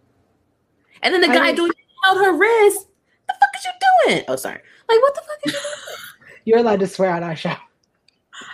[1.03, 1.73] and then the I guy mean- doing
[2.05, 2.89] held her wrist
[3.29, 3.71] the fuck is you
[4.09, 5.99] doing oh sorry like what the fuck is you doing?
[6.45, 7.55] you're allowed to swear on our show.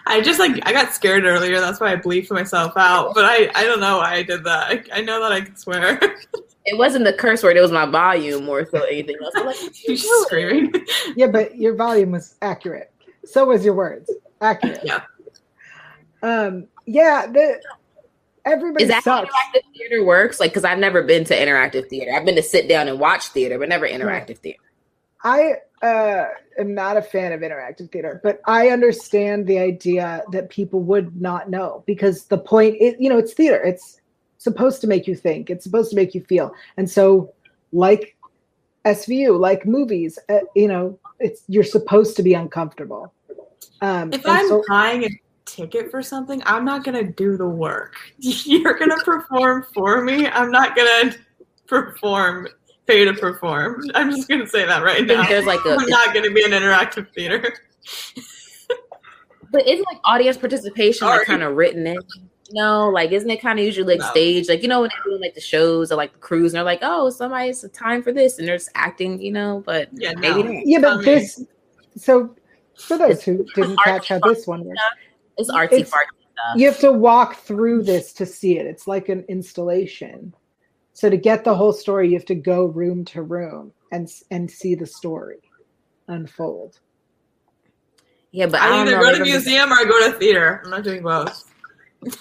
[0.06, 1.60] I just like I got scared earlier.
[1.60, 3.14] That's why I bleeped myself out.
[3.14, 4.68] But I I don't know why I did that.
[4.68, 5.98] I, I know that I can swear.
[6.66, 9.60] it wasn't the curse word it was my volume more so anything else I'm like,
[9.62, 10.72] you You're just screaming.
[11.16, 12.92] Yeah, but your volume was accurate.
[13.24, 14.10] So was your words
[14.40, 14.80] accurate.
[14.84, 15.02] Yeah.
[16.22, 16.66] Um.
[16.86, 17.26] Yeah.
[17.26, 17.60] The
[18.44, 19.34] everybody Is that how sucks.
[19.34, 20.40] interactive theater works?
[20.40, 22.12] Like, because I've never been to interactive theater.
[22.14, 24.60] I've been to sit down and watch theater, but never interactive theater.
[25.24, 26.26] I uh,
[26.58, 31.20] am not a fan of interactive theater, but I understand the idea that people would
[31.20, 33.60] not know because the point, it, you know, it's theater.
[33.62, 34.00] It's
[34.38, 35.50] supposed to make you think.
[35.50, 36.54] It's supposed to make you feel.
[36.76, 37.34] And so,
[37.72, 38.16] like
[38.84, 43.12] SVU, like movies, uh, you know, it's you're supposed to be uncomfortable.
[43.80, 45.08] Um, If I'm so- buying a
[45.48, 47.94] ticket for something, I'm not gonna do the work.
[48.18, 50.26] You're gonna perform for me.
[50.28, 51.14] I'm not gonna
[51.66, 52.48] perform,
[52.86, 53.82] pay to perform.
[53.94, 55.28] I'm just gonna say that right I think now.
[55.28, 57.52] there's like a I'm not gonna be an interactive theater.
[59.50, 61.96] But isn't like audience participation like kind of written in?
[62.52, 64.10] No, like isn't it kind of usually like No.
[64.10, 64.48] staged?
[64.48, 66.64] Like you know when they're doing like the shows or like the crews, and they're
[66.64, 69.62] like, oh, somebody's a time for this, and they're just acting, you know.
[69.64, 70.42] But Yeah, no.
[70.42, 70.66] not.
[70.66, 71.42] Yeah, but I mean- this.
[71.96, 72.36] So,
[72.76, 74.80] for those who didn't catch how this one works,
[75.38, 76.56] it's artsy fartsy stuff.
[76.56, 78.66] you have to walk through this to see it.
[78.66, 80.34] It's like an installation.
[80.92, 84.50] So to get the whole story, you have to go room to room and and
[84.50, 85.38] see the story
[86.08, 86.80] unfold.
[88.32, 89.02] Yeah, but I, I don't either know.
[89.04, 90.60] go to maybe- museum or I go to theater.
[90.64, 91.44] I'm not doing both.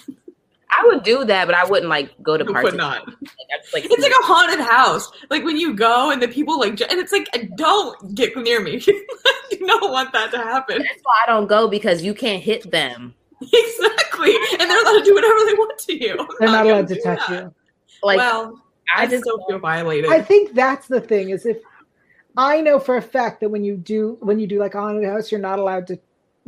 [0.70, 2.72] I would do that, but I wouldn't like go to Who parties.
[2.72, 3.06] would not?
[3.06, 3.16] Like,
[3.50, 5.10] just, like, It's like a haunted house.
[5.30, 8.60] Like when you go and the people like, and it's like, uh, don't get near
[8.60, 8.72] me.
[8.86, 9.06] you
[9.50, 10.78] do not want that to happen.
[10.78, 13.14] That's why I don't go because you can't hit them.
[13.52, 16.16] Exactly, and they're allowed to do whatever they want to you.
[16.18, 17.44] I'm They're not gonna allowed to touch that.
[17.44, 17.54] you.
[18.02, 18.60] Like well,
[18.96, 20.10] I I just still feel violated.
[20.10, 21.58] I think that's the thing is if
[22.36, 25.04] I know for a fact that when you do when you do like a haunted
[25.08, 25.98] house, you're not allowed to.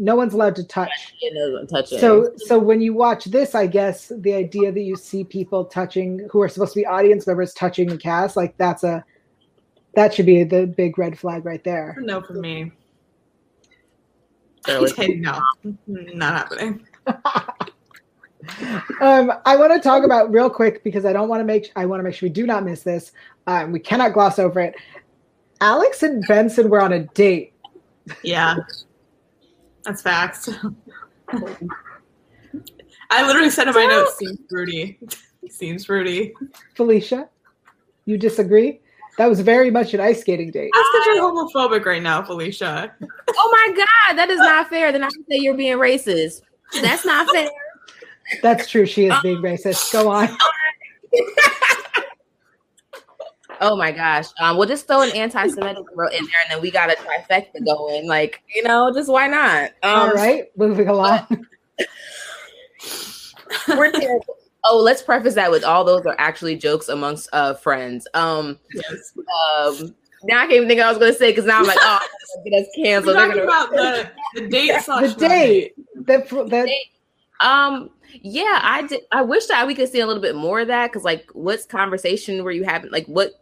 [0.00, 1.14] No one's allowed to touch.
[1.20, 1.90] you know, touch.
[1.90, 6.26] So so when you watch this, I guess the idea that you see people touching
[6.30, 9.04] who are supposed to be audience members touching the cast, like that's a
[9.94, 11.96] that should be the big red flag right there.
[12.00, 12.72] no for me.
[14.64, 15.38] So Okay, no,
[15.86, 16.86] not happening.
[19.00, 21.86] Um, I want to talk about real quick because I don't want to make I
[21.86, 23.12] want to make sure we do not miss this.
[23.46, 24.74] Um, we cannot gloss over it.
[25.60, 27.52] Alex and Benson were on a date.
[28.22, 28.56] Yeah,
[29.84, 30.48] that's facts.
[33.10, 34.98] I literally said in my notes, "Seems fruity."
[35.48, 36.34] Seems fruity.
[36.74, 37.28] Felicia,
[38.04, 38.80] you disagree?
[39.18, 40.70] That was very much an ice skating date.
[40.72, 42.94] That's because you're homophobic right now, Felicia.
[43.00, 44.92] oh my god, that is not fair.
[44.92, 46.42] Then I can say you're being racist.
[46.80, 47.50] That's not fair.
[48.42, 48.86] That's true.
[48.86, 49.92] She is being racist.
[49.92, 50.28] Go on.
[53.60, 54.26] Oh my gosh.
[54.40, 57.64] Um, we'll just throw an anti-Semitic wrote in there, and then we got a trifecta
[57.64, 58.06] going.
[58.08, 59.70] Like, you know, just why not?
[59.82, 61.26] Um, All right, moving along.
[63.68, 64.36] we're terrible.
[64.64, 68.06] Oh, let's preface that with all those are actually jokes amongst uh friends.
[68.14, 69.12] Um, Yes.
[69.56, 71.78] um now I can't even think what I was gonna say because now I'm like,
[71.80, 71.98] oh,
[72.36, 73.16] I'm get us canceled.
[73.16, 74.10] They're talking gonna- about the
[74.42, 75.74] the date slash The date.
[76.06, 76.68] That that
[77.46, 77.90] Um,
[78.22, 79.00] yeah, I did.
[79.12, 81.64] I wish that we could see a little bit more of that because, like, what's
[81.64, 82.90] conversation were you having?
[82.90, 83.32] Like, what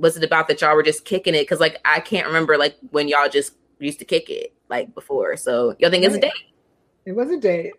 [0.00, 1.42] was it about that y'all were just kicking it?
[1.42, 5.36] Because, like, I can't remember like when y'all just used to kick it like before.
[5.36, 6.32] So y'all think it's a date?
[7.04, 7.72] it was a date.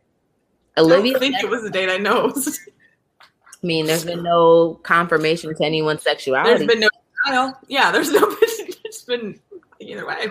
[0.78, 1.90] Olivia, I think it was a date.
[1.90, 2.34] I know.
[3.22, 6.66] I mean, there's been no confirmation to anyone's sexuality.
[6.66, 6.90] There's been no
[7.26, 7.54] denial.
[7.68, 8.36] Yeah, there's no.
[8.88, 9.38] It's been
[9.82, 10.28] either way.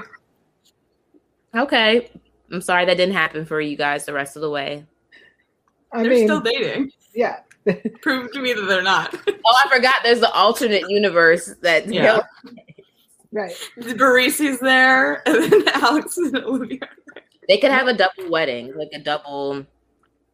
[1.55, 2.11] okay,
[2.51, 4.87] I'm sorry that didn't happen for you guys the rest of the way.
[5.92, 6.90] I they're mean, still dating.
[7.14, 7.40] yeah.
[8.02, 9.14] Prove to me that they're not.
[9.29, 9.96] Oh, I forgot.
[10.05, 12.20] There's the alternate universe that Yeah.
[13.33, 13.52] Right.
[13.79, 16.79] Barisi's there, and then Alex and Olivia.
[17.48, 19.66] they could have a double wedding, like a double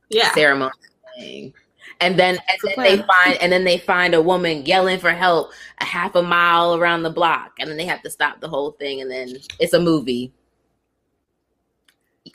[0.08, 0.70] Yeah, ceremony
[1.18, 1.54] thing.
[2.00, 5.10] And then and the then they find and then they find a woman yelling for
[5.10, 8.48] help a half a mile around the block, and then they have to stop the
[8.48, 10.32] whole thing, and then it's a movie.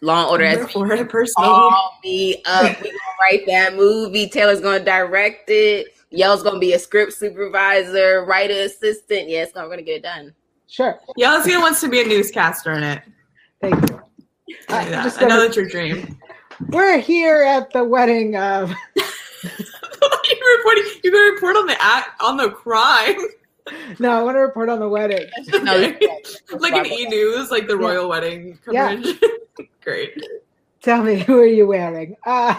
[0.01, 1.47] Law and Order I'm has there for it personally.
[1.49, 2.79] call me up.
[2.81, 4.27] We gonna write that movie.
[4.29, 5.87] Taylor's gonna direct it.
[6.11, 9.27] Y'all's gonna be a script supervisor, writer assistant.
[9.29, 10.33] Yeah, it's gonna, we're gonna get it done.
[10.67, 10.99] Sure.
[11.15, 13.01] Yellowstone wants to be a newscaster in it.
[13.61, 13.87] Thank you.
[14.67, 15.03] Tell you I that.
[15.03, 16.17] just I know gotta- that's your dream.
[16.69, 18.71] We're here at the wedding of
[19.43, 20.83] you're reporting.
[21.03, 23.15] You're going to report on the act on the crime,
[23.99, 25.25] no, I want to report on the wedding.
[25.63, 25.75] No,
[26.59, 29.05] like an E News, like the royal wedding coverage.
[29.21, 29.65] Yeah.
[29.81, 30.13] Great.
[30.81, 32.15] Tell me who are you wearing?
[32.25, 32.57] Um,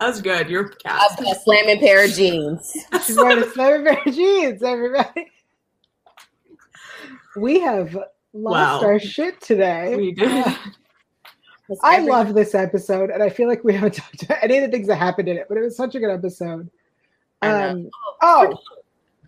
[0.00, 0.48] That's good.
[0.48, 1.20] You're cast.
[1.20, 2.72] a, a slamming pair of jeans.
[3.04, 5.30] she's wearing a seven pair of jeans, everybody.
[7.36, 7.94] We have
[8.32, 8.88] lost Wow.
[8.88, 9.96] our shit today.
[9.96, 10.44] We did.
[11.82, 14.70] I love this episode, and I feel like we haven't talked about any of the
[14.70, 16.70] things that happened in it, but it was such a good episode.
[17.42, 17.70] I know.
[17.70, 17.90] Um,
[18.22, 18.58] oh,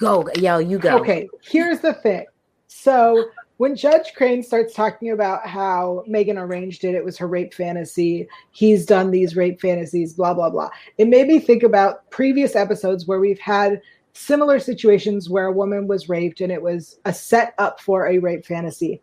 [0.00, 0.98] Go, yo, you go.
[0.98, 1.28] okay.
[1.42, 2.24] Here's the thing.
[2.66, 7.52] So when Judge Crane starts talking about how Megan arranged it, it was her rape
[7.52, 8.26] fantasy.
[8.52, 10.70] He's done these rape fantasies, blah blah blah.
[10.96, 13.82] It made me think about previous episodes where we've had
[14.14, 18.18] similar situations where a woman was raped and it was a set up for a
[18.18, 19.02] rape fantasy.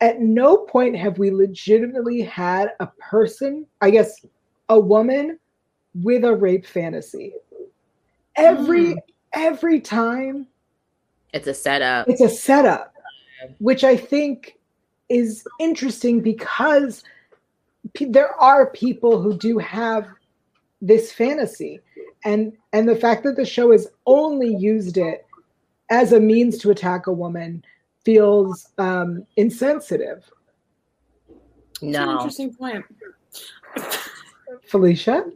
[0.00, 4.24] At no point have we legitimately had a person, I guess,
[4.68, 5.40] a woman
[5.94, 7.34] with a rape fantasy.
[8.36, 8.98] Every hmm.
[9.34, 10.46] Every time
[11.32, 12.08] It's a setup.
[12.08, 12.94] it's a setup,
[13.58, 14.58] which I think
[15.08, 17.02] is interesting because
[17.94, 20.06] pe- there are people who do have
[20.80, 21.80] this fantasy,
[22.24, 25.26] and and the fact that the show has only used it
[25.90, 27.62] as a means to attack a woman
[28.04, 30.24] feels um, insensitive.
[31.28, 32.84] That's an No, interesting point.
[34.66, 35.30] Felicia?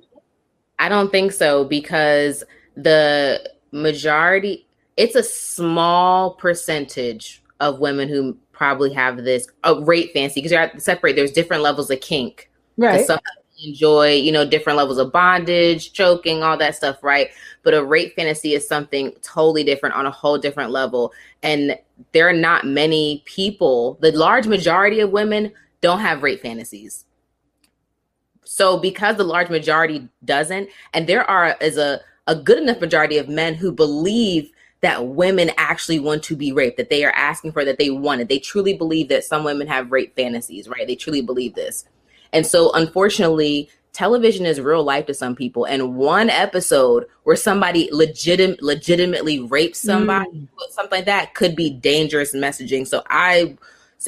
[0.78, 2.44] I don't think so because
[2.76, 10.12] the majority, it's a small percentage of women who probably have this oh, a rape
[10.12, 11.16] fancy because you have to separate.
[11.16, 12.50] There's different levels of kink.
[12.76, 13.06] Right.
[13.06, 13.18] Some
[13.64, 17.30] enjoy, you know, different levels of bondage, choking, all that stuff, right?
[17.62, 21.12] But a rape fantasy is something totally different on a whole different level.
[21.42, 21.76] And
[22.12, 27.04] there are not many people, the large majority of women don't have rape fantasies.
[28.44, 33.18] So because the large majority doesn't, and there are is a, a good enough majority
[33.18, 37.50] of men who believe that women actually want to be raped, that they are asking
[37.50, 38.28] for, that they want it.
[38.28, 40.86] They truly believe that some women have rape fantasies, right?
[40.86, 41.84] They truly believe this.
[42.32, 45.64] And so, unfortunately, television is real life to some people.
[45.64, 50.48] And one episode where somebody legit- legitimately rapes somebody, mm.
[50.70, 52.86] something like that, could be dangerous messaging.
[52.86, 53.56] So I,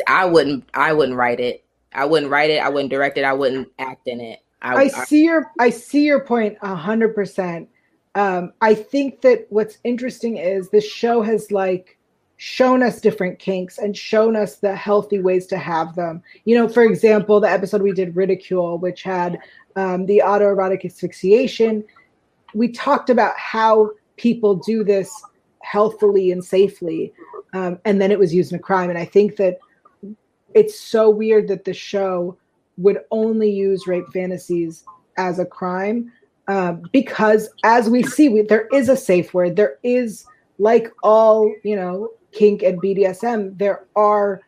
[0.06, 1.64] I wouldn't, I wouldn't write it.
[1.92, 2.58] I wouldn't write it.
[2.58, 3.24] I wouldn't direct it.
[3.24, 4.40] I wouldn't act in it.
[4.62, 7.68] I, I see your, I see your point a hundred percent.
[8.14, 11.96] Um, I think that what's interesting is this show has like
[12.38, 16.22] shown us different kinks and shown us the healthy ways to have them.
[16.44, 19.38] You know, for example, the episode we did Ridicule, which had
[19.76, 21.84] um, the autoerotic asphyxiation,
[22.54, 25.10] we talked about how people do this
[25.62, 27.12] healthily and safely.
[27.52, 28.90] Um, and then it was used in a crime.
[28.90, 29.58] And I think that
[30.54, 32.36] it's so weird that the show
[32.78, 34.84] would only use rape fantasies
[35.18, 36.10] as a crime
[36.48, 40.24] um, because as we see we, there is a safe word there is
[40.58, 44.40] like all you know kink and BDSM, there are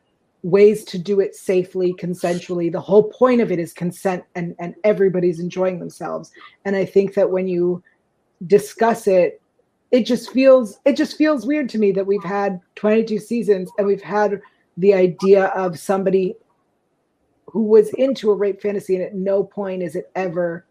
[0.42, 2.70] ways to do it safely, consensually.
[2.70, 6.32] The whole point of it is consent and, and everybody's enjoying themselves.
[6.64, 7.82] And I think that when you
[8.46, 9.40] discuss it,
[9.92, 13.86] it just feels it just feels weird to me that we've had 22 seasons and
[13.86, 14.40] we've had
[14.78, 16.34] the idea of somebody
[17.46, 20.64] who was into a rape fantasy and at no point is it ever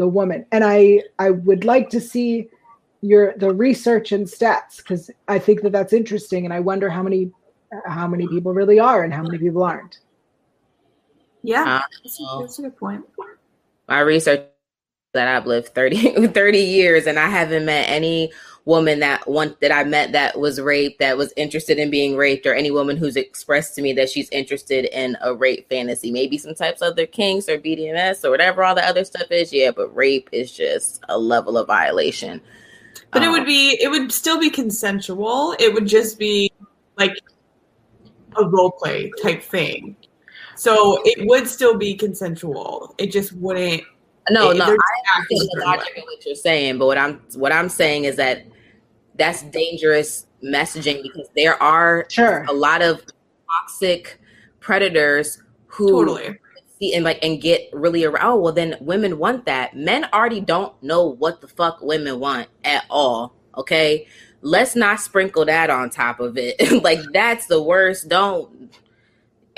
[0.00, 0.46] the woman.
[0.50, 2.48] And I I would like to see
[3.02, 7.02] your the research and stats because I think that that's interesting, and I wonder how
[7.02, 7.30] many
[7.86, 9.98] how many people really are and how many people aren't.
[11.42, 13.04] Yeah, uh, that's, a, that's a good point.
[13.88, 14.46] My research
[15.12, 18.32] that I've lived 30, 30 years, and I haven't met any
[18.64, 22.46] woman that one that I met that was raped that was interested in being raped,
[22.46, 26.10] or any woman who's expressed to me that she's interested in a rape fantasy.
[26.10, 29.52] Maybe some types of other kinks or BDSM or whatever all the other stuff is.
[29.52, 32.40] Yeah, but rape is just a level of violation.
[33.12, 35.54] But it would um, be it would still be consensual.
[35.58, 36.52] It would just be
[36.96, 37.12] like
[38.36, 39.96] a role play type thing.
[40.56, 42.94] So it would still be consensual.
[42.98, 43.82] It just wouldn't
[44.30, 47.52] No, it, no, I see the logic of what you're saying, but what I'm what
[47.52, 48.46] I'm saying is that
[49.16, 52.44] that's dangerous messaging because there are sure.
[52.48, 53.02] a lot of
[53.50, 54.20] toxic
[54.60, 56.38] predators who totally
[56.80, 58.26] see and like and get really around.
[58.26, 59.76] Oh, well, then women want that.
[59.76, 63.34] Men already don't know what the fuck women want at all.
[63.56, 64.06] Okay,
[64.42, 66.82] let's not sprinkle that on top of it.
[66.82, 68.08] like that's the worst.
[68.08, 68.70] Don't.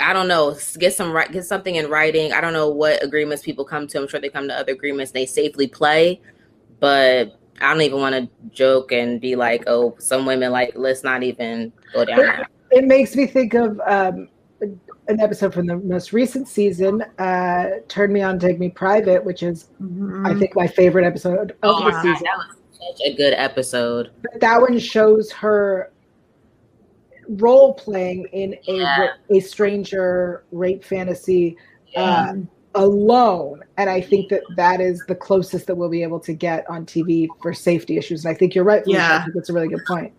[0.03, 0.57] I don't know.
[0.79, 1.13] Get some.
[1.33, 2.33] Get something in writing.
[2.33, 3.99] I don't know what agreements people come to.
[3.99, 5.13] I'm sure they come to other agreements.
[5.13, 6.21] They safely play,
[6.81, 11.05] but I don't even want to joke and be like, oh, some women like let's
[11.05, 12.21] not even go down.
[12.21, 14.29] It, it makes me think of um,
[15.09, 19.43] an episode from the most recent season, uh, "Turn Me On, Take Me Private," which
[19.43, 20.27] is, mm-hmm.
[20.27, 22.25] I think, my favorite episode of oh, the season.
[22.25, 24.11] That was such a good episode.
[24.23, 25.92] But that one shows her
[27.37, 29.09] role playing in a yeah.
[29.31, 31.57] a stranger rape fantasy
[31.89, 32.31] yeah.
[32.31, 36.33] um, alone, and I think that that is the closest that we'll be able to
[36.33, 38.25] get on TV for safety issues.
[38.25, 38.83] And I think you're right.
[38.87, 40.13] Yeah, I think that's a really good point.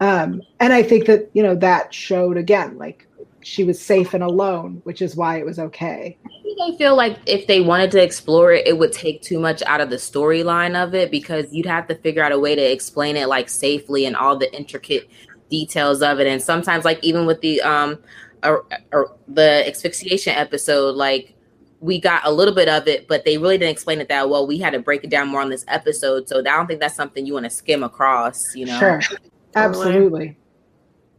[0.00, 3.06] Um, and I think that you know that showed again, like
[3.42, 6.18] she was safe and alone, which is why it was okay.
[6.60, 9.80] I feel like if they wanted to explore it, it would take too much out
[9.80, 13.16] of the storyline of it because you'd have to figure out a way to explain
[13.16, 15.08] it like safely and all the intricate
[15.48, 16.26] details of it.
[16.26, 17.98] And sometimes, like even with the um,
[18.44, 21.34] or, or the asphyxiation episode, like
[21.80, 24.46] we got a little bit of it, but they really didn't explain it that well.
[24.46, 26.96] We had to break it down more on this episode, so I don't think that's
[26.96, 28.54] something you want to skim across.
[28.54, 29.00] You know, sure,
[29.54, 30.36] absolutely,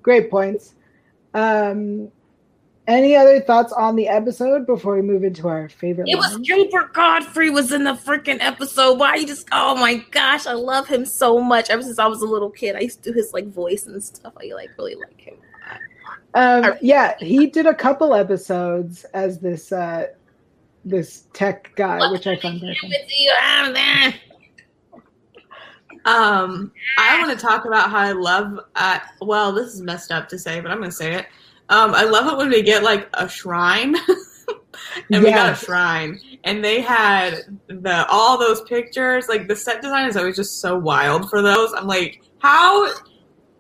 [0.02, 0.76] great points.
[1.34, 2.12] Um,
[2.90, 6.10] any other thoughts on the episode before we move into our favorite?
[6.10, 9.00] It was Gilbert Gottfried was in the freaking episode.
[9.00, 9.48] Why you just?
[9.52, 11.70] Oh my gosh, I love him so much.
[11.70, 14.04] Ever since I was a little kid, I used to do his like voice and
[14.04, 14.34] stuff.
[14.42, 15.36] I like really like him.
[16.34, 20.08] Um, yeah, he did a couple episodes as this uh,
[20.84, 22.92] this tech guy, which I found very fun.
[26.06, 28.60] Um, I want to talk about how I love.
[28.76, 31.28] Uh, well, this is messed up to say, but I'm going to say it.
[31.70, 33.96] Um, I love it when we get like a shrine
[35.12, 39.82] and we got a shrine and they had the all those pictures like the set
[39.82, 42.92] design is always just so wild for those i'm like how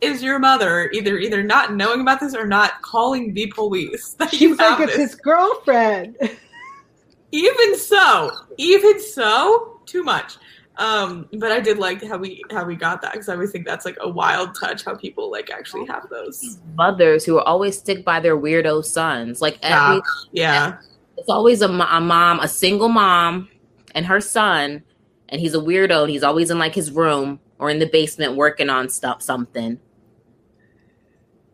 [0.02, 4.58] is your mother either either not knowing about this or not calling the police She's
[4.58, 5.12] like, it's this?
[5.12, 6.16] his girlfriend.
[7.32, 10.38] even so even so too much
[10.80, 13.66] um but i did like how we how we got that because i always think
[13.66, 17.78] that's like a wild touch how people like actually have those Mothers who are always
[17.78, 19.42] stick by their weirdo sons.
[19.42, 20.02] Like every,
[20.32, 20.54] Yeah.
[20.54, 20.78] yeah
[21.20, 23.50] it's always a, a mom, a single mom,
[23.94, 24.82] and her son,
[25.28, 28.36] and he's a weirdo, and he's always in like his room or in the basement
[28.36, 29.78] working on stuff, something.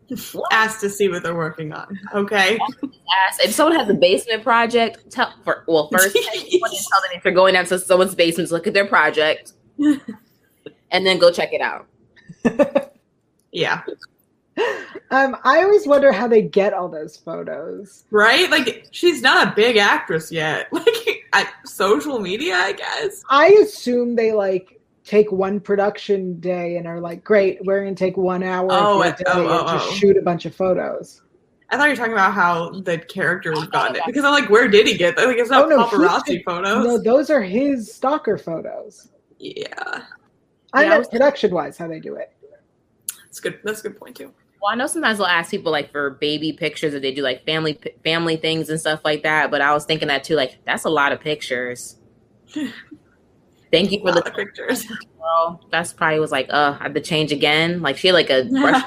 [0.52, 2.58] asked to see what they're working on okay?
[3.28, 7.00] Ask- If someone has a basement project, tell for, well first tell someone and tell
[7.02, 11.30] them if you're going down to someone's basement look at their project, and then go
[11.30, 11.86] check it out.
[13.52, 13.82] yeah.
[15.10, 18.04] Um, I always wonder how they get all those photos.
[18.10, 18.50] right?
[18.50, 20.68] Like she's not a big actress yet.
[20.72, 23.22] Like at social media i guess.
[23.28, 24.75] I assume they like
[25.06, 29.18] take one production day and are like, great, we're gonna take one hour Oh, of
[29.20, 29.92] your oh, oh, and oh, just oh.
[29.94, 31.22] shoot a bunch of photos.
[31.70, 34.50] I thought you were talking about how the character was gotten it because I'm like,
[34.50, 35.26] where did he get that?
[35.26, 36.84] Like, it's not Oh, no, paparazzi he's- photos.
[36.84, 39.08] No, those are his stalker photos.
[39.38, 40.02] Yeah, I Yeah,
[40.72, 42.32] I meant was- production wise how they do it.
[43.24, 43.58] that's good.
[43.64, 44.32] That's a good point too.
[44.62, 47.44] Well, I know sometimes they'll ask people like for baby pictures if they do like
[47.44, 49.50] family family things and stuff like that.
[49.50, 51.96] But I was thinking that too, like that's a lot of pictures.
[53.76, 54.86] Thank you for the lot of pictures.
[55.26, 55.60] girl.
[55.70, 57.82] That's probably was like, uh, I had to change again.
[57.82, 58.82] Like she had like a brush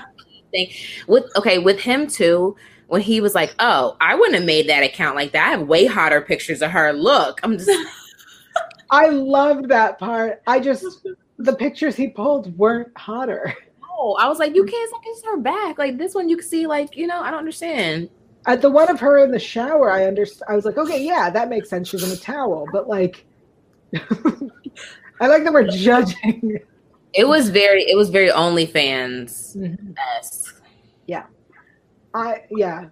[0.51, 0.71] thing
[1.07, 2.55] with okay with him too.
[2.87, 5.47] When he was like, "Oh, I wouldn't have made that account like that.
[5.47, 6.91] I have way hotter pictures of her.
[6.91, 7.69] Look, I'm just
[8.89, 10.41] I loved that part.
[10.47, 13.53] I just the pictures he pulled weren't hotter.
[13.91, 15.77] oh, I was like, you can't look her back.
[15.77, 18.09] Like this one, you can see like you know, I don't understand.
[18.47, 20.49] At the one of her in the shower, I understand.
[20.49, 21.89] I was like, okay, yeah, that makes sense.
[21.89, 23.25] She's in a towel, but like,
[25.21, 26.59] I like that we're judging.
[27.13, 29.95] It was very, it was very OnlyFans Mhm.
[31.07, 31.25] Yeah,
[32.13, 32.89] I yeah.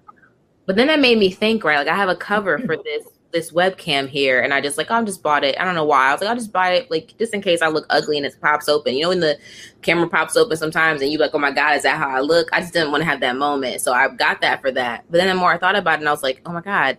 [0.65, 1.77] But then that made me think, right?
[1.77, 4.95] Like I have a cover for this this webcam here, and I just like, oh,
[4.95, 5.55] I just bought it.
[5.59, 6.09] I don't know why.
[6.09, 8.25] I was like, I'll just buy it, like just in case I look ugly and
[8.25, 8.95] it pops open.
[8.95, 9.37] You know, when the
[9.83, 12.47] camera pops open sometimes, and you like, oh my god, is that how I look?
[12.53, 15.05] I just didn't want to have that moment, so I got that for that.
[15.11, 16.97] But then the more I thought about it, and I was like, oh my god,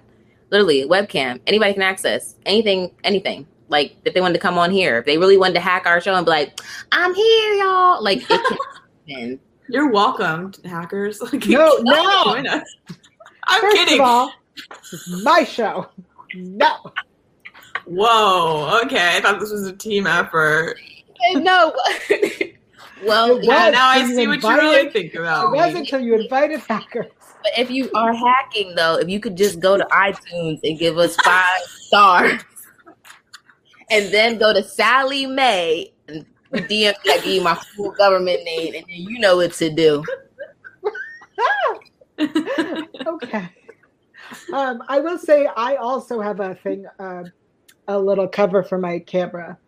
[0.51, 3.47] literally webcam, anybody can access anything, anything.
[3.69, 6.01] Like if they wanted to come on here, if they really wanted to hack our
[6.01, 6.59] show and be like,
[6.93, 8.03] I'm here, y'all.
[8.03, 8.57] Like it can
[9.19, 9.41] happen.
[9.71, 11.21] You're welcome, hackers.
[11.33, 12.25] Like, No, no.
[12.25, 12.62] join us.
[13.47, 14.01] I'm First kidding.
[14.01, 14.33] of all,
[14.91, 15.87] this is my show.
[16.35, 16.77] No.
[17.87, 18.81] Whoa.
[18.85, 20.77] Okay, I thought this was a team effort.
[21.35, 21.75] no.
[23.05, 25.53] well, Yeah, was, now I see you what you really invited- about.
[25.53, 27.07] It wasn't until you invited hackers.
[27.43, 30.99] But if you are hacking, though, if you could just go to iTunes and give
[30.99, 32.43] us five stars,
[33.91, 38.84] and then go to Sally May and DM, I give my full government name, and
[38.89, 40.05] then you know what to do.
[43.07, 43.49] okay.
[44.53, 47.24] Um, I will say I also have a thing, uh,
[47.86, 49.59] a little cover for my camera,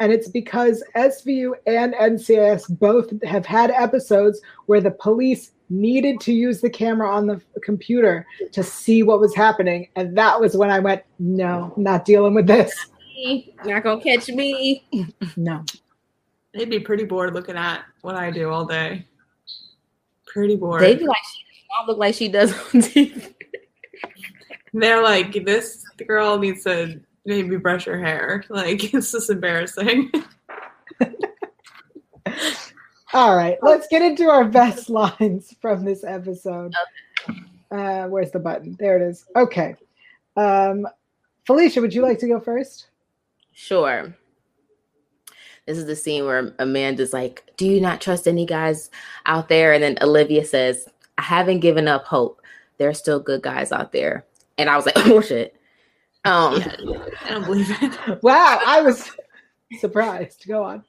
[0.00, 6.32] and it's because SVU and NCIS both have had episodes where the police needed to
[6.32, 10.70] use the camera on the computer to see what was happening, and that was when
[10.70, 12.86] I went, "No, not dealing with this."
[13.64, 14.84] Not gonna catch me.
[15.36, 15.64] No.
[16.54, 19.06] They'd be pretty bored looking at what I do all day.
[20.26, 20.82] Pretty bored.
[20.82, 23.34] They be like, she does not look like she does on TV.
[24.72, 28.44] They're like, this girl needs to maybe brush her hair.
[28.50, 30.10] Like, it's just embarrassing.
[33.14, 36.74] All right, let's get into our best lines from this episode.
[37.70, 38.76] Uh, where's the button?
[38.78, 39.24] There it is.
[39.34, 39.76] Okay.
[40.36, 40.86] Um,
[41.46, 42.88] Felicia, would you like to go first?
[43.58, 44.14] Sure.
[45.66, 48.88] This is the scene where Amanda's like, Do you not trust any guys
[49.26, 49.72] out there?
[49.72, 50.88] And then Olivia says,
[51.18, 52.40] I haven't given up hope.
[52.78, 54.24] There are still good guys out there.
[54.58, 55.56] And I was like, Oh shit.
[56.24, 56.62] Um
[57.24, 57.98] I don't believe it.
[58.22, 59.10] Wow, I was
[59.80, 60.44] surprised.
[60.46, 60.84] Go on.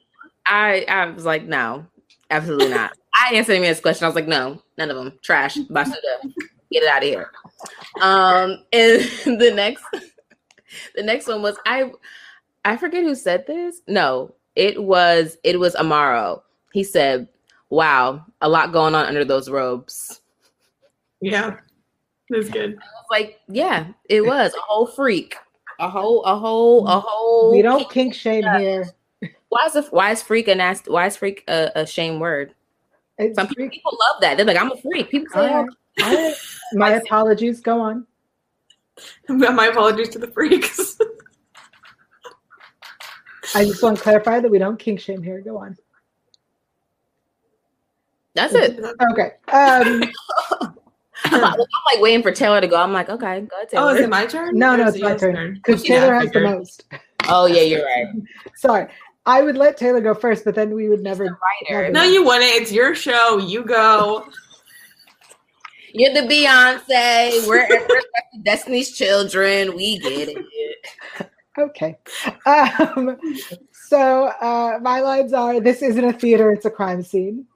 [0.46, 1.84] I I was like, no,
[2.30, 2.92] absolutely not.
[3.12, 4.04] I answered me this question.
[4.04, 5.18] I was like, no, none of them.
[5.22, 5.56] Trash.
[5.56, 6.22] Basuda.
[6.70, 7.32] Get it out of here.
[8.00, 9.00] Um, and
[9.40, 9.84] the next
[10.94, 11.90] the next one was I
[12.64, 13.80] I forget who said this.
[13.86, 16.42] No, it was it was Amaro.
[16.72, 17.28] He said,
[17.70, 20.20] Wow, a lot going on under those robes.
[21.20, 21.56] Yeah.
[22.30, 22.74] That's good.
[22.74, 25.36] I was like, yeah, it was a whole freak.
[25.80, 27.50] A whole, a whole, a whole.
[27.50, 28.88] We don't kink shame here.
[29.48, 30.90] Why is a, why is freak a nasty?
[30.92, 32.54] Why is freak a, a shame word?
[33.18, 34.36] It's Some people, freak- people love that.
[34.36, 35.10] They're like, I'm a freak.
[35.10, 35.66] People say, All right.
[36.02, 36.34] oh, All right.
[36.74, 37.60] My apologies.
[37.60, 38.06] Go on.
[39.28, 40.96] My apologies to the freaks.
[43.54, 45.40] I just want to clarify that we don't kink shame here.
[45.40, 45.76] Go on.
[48.34, 48.78] That's it.
[49.12, 49.32] Okay.
[49.48, 50.04] Um,
[51.24, 52.76] I'm, like, I'm like waiting for Taylor to go.
[52.76, 54.56] I'm like, okay, go ahead, Oh, is it my turn?
[54.56, 56.84] no, no, it's my turn because Taylor I has the most.
[57.28, 58.06] oh yeah, you're right.
[58.56, 58.86] Sorry,
[59.26, 61.38] I would let Taylor go first, but then we would never.
[61.68, 61.90] Writer.
[61.90, 62.44] No, you wouldn't.
[62.44, 63.38] It's your show.
[63.38, 64.28] You go.
[65.92, 67.46] You're the Beyonce.
[67.48, 68.00] We're, we're
[68.44, 69.74] Destiny's Children.
[69.74, 70.46] We get it.
[71.58, 71.98] Okay.
[72.46, 73.18] Um,
[73.72, 77.46] so uh, my lines are: "This isn't a theater; it's a crime scene."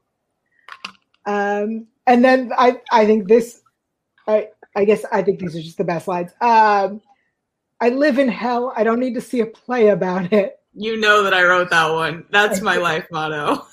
[1.26, 3.62] Um, and then I, I think this,
[4.26, 6.32] I, I guess I think these are just the best lines.
[6.40, 7.00] Um,
[7.80, 8.72] I live in hell.
[8.76, 10.60] I don't need to see a play about it.
[10.74, 12.24] You know that I wrote that one.
[12.30, 13.66] That's my life motto.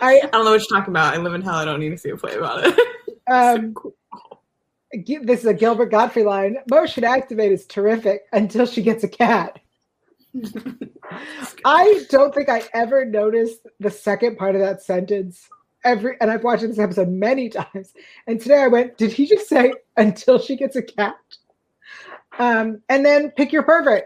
[0.00, 1.14] I, I don't know what you're talking about.
[1.14, 1.56] I live in hell.
[1.56, 2.78] I don't need to see a play about it.
[3.30, 3.74] um,
[5.04, 6.58] Gi- this is a Gilbert Gottfried line.
[6.70, 9.58] Motion activate is terrific until she gets a cat.
[11.64, 15.48] I don't think I ever noticed the second part of that sentence.
[15.84, 17.92] Every and I've watched this episode many times.
[18.26, 21.14] And today I went, did he just say until she gets a cat?
[22.38, 24.04] Um, and then pick your pervert.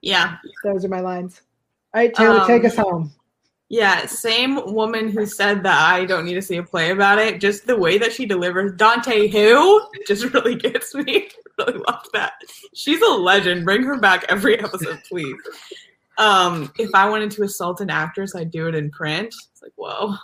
[0.00, 0.36] yeah.
[0.62, 1.42] Those are my lines.
[1.92, 3.12] All right, Taylor, Um, take us home.
[3.70, 7.40] Yeah, same woman who said that I don't need to see a play about it.
[7.40, 11.28] Just the way that she delivers Dante who just really gets me.
[11.58, 12.34] really love that.
[12.74, 13.64] She's a legend.
[13.64, 15.36] Bring her back every episode, please.
[16.18, 19.28] Um, if I wanted to assault an actress, I'd do it in print.
[19.28, 20.14] It's like, whoa.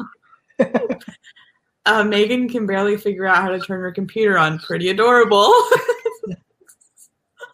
[1.87, 4.59] uh, Megan can barely figure out how to turn her computer on.
[4.59, 5.47] Pretty adorable.
[5.49, 6.37] I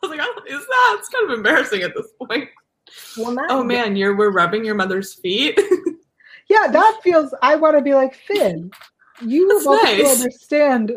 [0.02, 0.96] was like, oh, is that?
[0.98, 2.50] It's kind of embarrassing at this point.
[3.16, 5.58] Well, not- Oh man, you're we're rubbing your mother's feet.
[6.48, 7.34] Yeah, that feels.
[7.42, 8.70] I want to be like Fin.
[9.20, 10.20] You That's want to nice.
[10.20, 10.92] understand,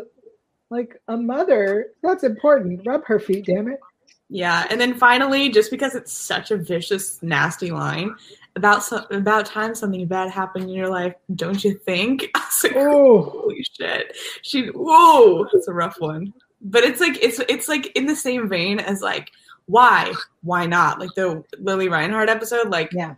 [0.70, 1.86] like a mother.
[2.02, 2.86] That's important.
[2.86, 3.80] Rub her feet, damn it.
[4.28, 8.14] Yeah, and then finally, just because it's such a vicious, nasty line
[8.54, 12.30] about so, about time something bad happened in your life, don't you think?
[12.36, 14.16] I was like, Oh, holy shit!
[14.42, 16.32] She, whoa, that's a rough one.
[16.60, 19.32] But it's like it's it's like in the same vein as like
[19.70, 20.12] why
[20.42, 23.14] why not like the Lily Reinhardt episode like yeah.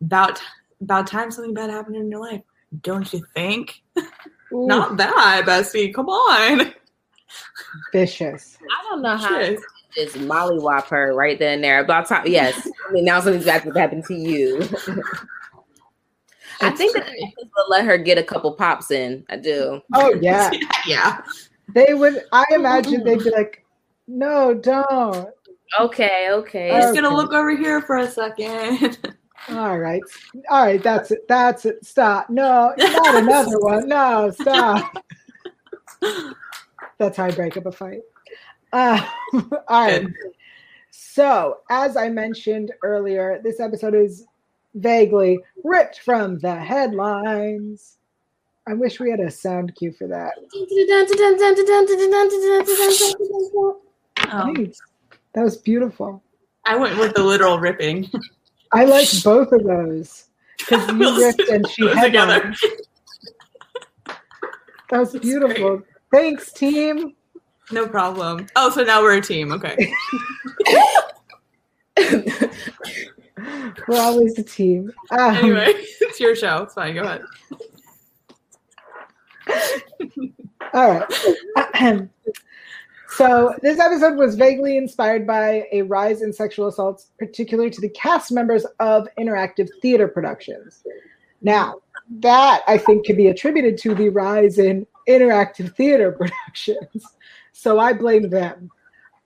[0.00, 0.40] about
[0.80, 2.42] about time something bad happened in your life,
[2.82, 3.82] don't you think?
[4.52, 5.92] Ooh, Not that, Bessie.
[5.92, 6.72] Come on.
[7.92, 8.58] vicious.
[8.70, 9.58] I don't know how Shit.
[9.58, 9.64] to
[9.94, 11.80] just mollywop her right then and there.
[11.80, 12.68] About time, yes.
[12.88, 14.60] I mean, now something's about to happen to you.
[16.60, 19.24] I think that they will let her get a couple pops in.
[19.28, 19.80] I do.
[19.94, 20.50] Oh yeah,
[20.86, 21.20] yeah.
[21.74, 22.22] they would.
[22.32, 23.64] I imagine they'd be like,
[24.06, 25.28] "No, don't."
[25.80, 26.70] Okay, okay.
[26.70, 26.80] Oh.
[26.80, 28.98] Just gonna look over here for a second.
[29.50, 30.02] All right,
[30.48, 30.82] all right.
[30.82, 31.28] That's it.
[31.28, 31.84] That's it.
[31.84, 32.30] Stop.
[32.30, 33.88] No, not another one.
[33.88, 35.04] No, stop.
[36.98, 38.00] That's how I break up a fight.
[38.72, 40.02] Uh, all right.
[40.02, 40.14] Good.
[40.90, 44.26] So, as I mentioned earlier, this episode is
[44.74, 47.98] vaguely ripped from the headlines.
[48.66, 50.32] I wish we had a sound cue for that.
[54.30, 54.80] Um, Thanks.
[55.34, 56.22] That was beautiful.
[56.64, 58.10] I went with the literal ripping.
[58.72, 60.26] I like both of those
[60.58, 62.54] because you ripped and she had together.
[64.90, 65.82] That was beautiful.
[66.12, 67.14] Thanks, team.
[67.70, 68.46] No problem.
[68.56, 69.52] Oh, so now we're a team.
[69.52, 69.92] Okay.
[73.88, 74.92] We're always a team.
[75.10, 75.66] Um, Anyway,
[76.00, 76.62] it's your show.
[76.62, 76.94] It's fine.
[76.94, 77.22] Go ahead.
[80.72, 81.04] All right.
[83.16, 87.88] so this episode was vaguely inspired by a rise in sexual assaults, particularly to the
[87.90, 90.82] cast members of interactive theater productions.
[91.42, 91.80] Now,
[92.20, 97.04] that I think can be attributed to the rise in interactive theater productions.
[97.52, 98.70] So I blame them.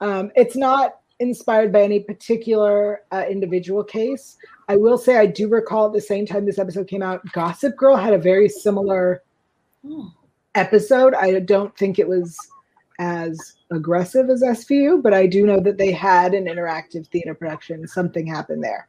[0.01, 4.37] Um, it's not inspired by any particular uh, individual case.
[4.69, 7.77] I will say I do recall at the same time this episode came out, Gossip
[7.77, 9.23] Girl had a very similar
[10.55, 11.15] episode.
[11.15, 12.37] I don't think it was
[12.99, 17.87] as aggressive as SVU, but I do know that they had an interactive theater production.
[17.87, 18.89] Something happened there.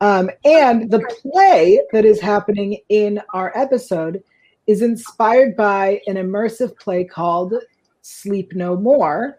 [0.00, 4.22] Um, and the play that is happening in our episode
[4.66, 7.54] is inspired by an immersive play called
[8.02, 9.38] Sleep No More.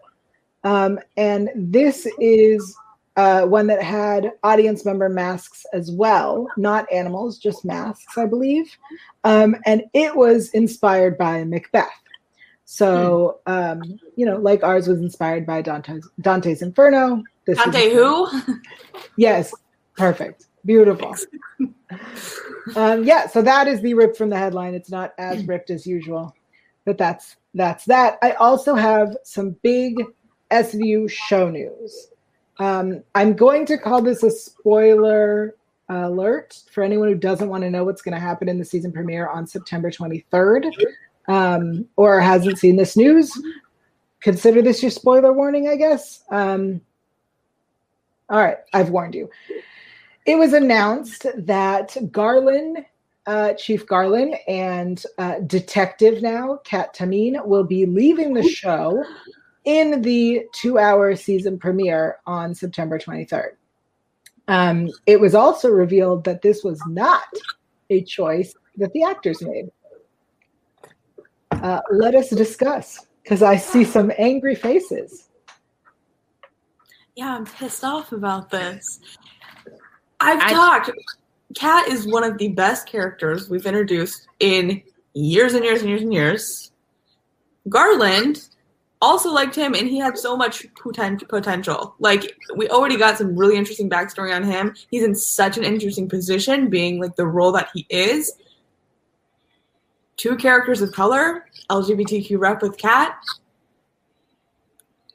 [0.64, 2.76] Um, and this is
[3.16, 8.76] uh, one that had audience member masks as well, not animals, just masks, I believe.
[9.24, 11.88] Um, and it was inspired by Macbeth.
[12.66, 13.80] So, um,
[14.16, 17.22] you know, like ours was inspired by Dante's, Dante's Inferno.
[17.46, 18.28] This Dante, who?
[19.16, 19.54] Yes,
[19.96, 21.14] perfect, beautiful.
[22.76, 24.74] um, yeah, so that is the rip from the headline.
[24.74, 26.34] It's not as ripped as usual,
[26.84, 28.18] but that's that's that.
[28.20, 30.02] I also have some big
[30.50, 32.08] SVU show news.
[32.58, 35.54] Um, I'm going to call this a spoiler
[35.88, 38.92] alert for anyone who doesn't want to know what's going to happen in the season
[38.92, 40.72] premiere on September 23rd
[41.28, 43.32] um, or hasn't seen this news.
[44.20, 46.22] Consider this your spoiler warning, I guess.
[46.30, 46.80] Um,
[48.28, 49.30] all right, I've warned you.
[50.26, 52.84] It was announced that Garland,
[53.26, 59.04] uh, Chief Garland, and uh, detective now, Kat Tamin, will be leaving the show
[59.64, 63.50] in the two hour season premiere on September 23rd.
[64.48, 67.28] Um, it was also revealed that this was not
[67.90, 69.70] a choice that the actors made.
[71.62, 75.28] Uh, let us discuss because I see some angry faces.
[77.16, 79.00] Yeah, I'm pissed off about this.
[80.20, 80.90] I've I- talked.
[81.54, 84.82] Kat is one of the best characters we've introduced in
[85.14, 86.72] years and years and years and years.
[87.68, 88.48] Garland
[89.00, 91.94] also liked him, and he had so much poten- potential.
[91.98, 94.74] Like we already got some really interesting backstory on him.
[94.90, 98.32] He's in such an interesting position, being like the role that he is.
[100.16, 103.16] Two characters of color, LGBTQ rep with Kat.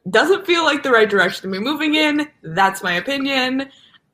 [0.09, 2.27] Doesn't feel like the right direction to be moving in.
[2.41, 3.69] That's my opinion.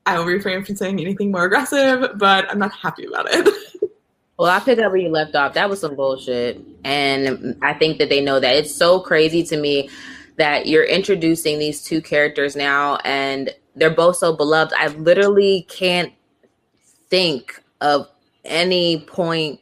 [0.06, 3.48] I will refrain from saying anything more aggressive, but I'm not happy about it.
[4.38, 5.56] Well, I picked up where you left off.
[5.56, 6.62] That was some bullshit.
[6.84, 8.56] And I think that they know that.
[8.56, 9.90] It's so crazy to me
[10.38, 14.74] that you're introducing these two characters now and they're both so beloved.
[14.78, 16.14] I literally can't
[17.10, 18.08] think of
[18.46, 19.60] any point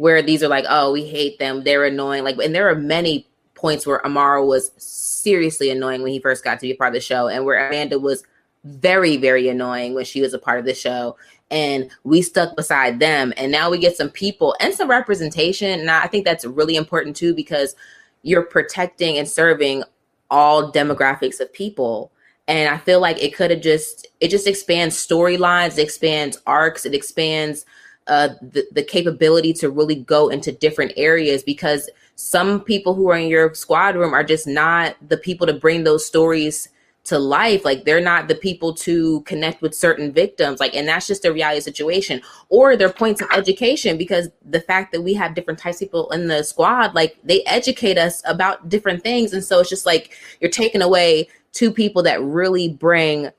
[0.00, 1.62] where these are like, oh, we hate them.
[1.62, 2.24] They're annoying.
[2.24, 6.54] Like, and there are many points where Amaro was seriously annoying when he first got
[6.54, 8.24] to be a part of the show, and where Amanda was
[8.64, 11.18] very, very annoying when she was a part of the show
[11.50, 15.90] and we stuck beside them and now we get some people and some representation and
[15.90, 17.74] i think that's really important too because
[18.22, 19.82] you're protecting and serving
[20.30, 22.12] all demographics of people
[22.46, 26.94] and i feel like it could have just it just expands storylines expands arcs it
[26.94, 27.66] expands
[28.10, 33.16] uh, the, the capability to really go into different areas because some people who are
[33.16, 36.68] in your squad room are just not the people to bring those stories
[37.04, 37.64] to life.
[37.64, 40.58] Like they're not the people to connect with certain victims.
[40.58, 42.20] Like and that's just a reality situation.
[42.48, 46.10] Or their points of education because the fact that we have different types of people
[46.10, 49.32] in the squad like they educate us about different things.
[49.32, 53.30] And so it's just like you're taking away two people that really bring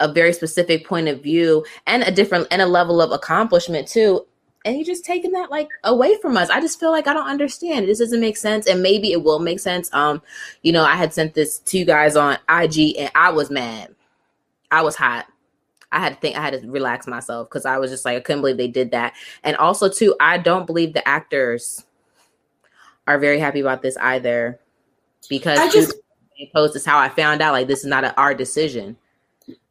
[0.00, 4.26] a very specific point of view and a different and a level of accomplishment too
[4.66, 6.50] and you're just taking that like away from us.
[6.50, 7.86] I just feel like I don't understand.
[7.86, 9.88] This doesn't make sense, and maybe it will make sense.
[9.94, 10.20] Um,
[10.62, 13.94] you know, I had sent this to you guys on IG, and I was mad.
[14.72, 15.26] I was hot.
[15.92, 16.36] I had to think.
[16.36, 18.90] I had to relax myself because I was just like, I couldn't believe they did
[18.90, 19.14] that.
[19.44, 21.84] And also, too, I don't believe the actors
[23.06, 24.58] are very happy about this either,
[25.30, 25.94] because I just-
[26.52, 27.52] posed this how I found out.
[27.52, 28.96] Like, this is not a, our decision.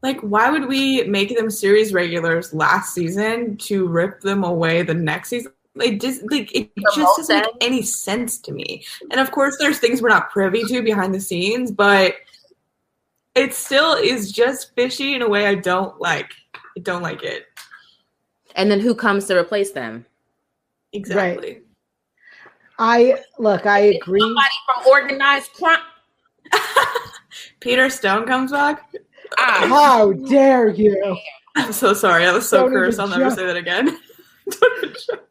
[0.01, 4.93] Like, why would we make them series regulars last season to rip them away the
[4.93, 5.51] next season?
[5.75, 8.85] It just like it Promote just doesn't make any sense to me.
[9.11, 12.15] And of course, there's things we're not privy to behind the scenes, but
[13.35, 16.31] it still is just fishy in a way I don't like.
[16.55, 17.45] I don't like it
[18.55, 20.05] And then who comes to replace them?
[20.93, 21.61] exactly.
[22.79, 24.19] I look, I agree.
[24.19, 25.79] Somebody from organized crime.
[27.59, 28.89] Peter Stone comes back.
[29.37, 31.17] Ah, How dare you?
[31.55, 32.25] I'm so sorry.
[32.25, 32.99] I was so Don't cursed.
[32.99, 33.85] I'll never say that again.
[34.49, 35.25] Don't even joke.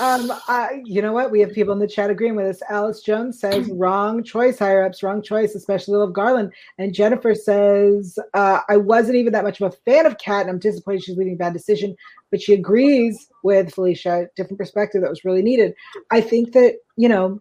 [0.00, 1.30] Um, I, you know what?
[1.30, 2.62] We have people in the chat agreeing with us.
[2.68, 6.52] Alice Jones says wrong choice, higher ups, wrong choice, especially Love Garland.
[6.78, 10.50] And Jennifer says uh, I wasn't even that much of a fan of Kat, and
[10.50, 11.34] I'm disappointed she's leaving.
[11.34, 11.96] A bad decision,
[12.30, 14.28] but she agrees with Felicia.
[14.36, 15.74] Different perspective that was really needed.
[16.10, 17.40] I think that you know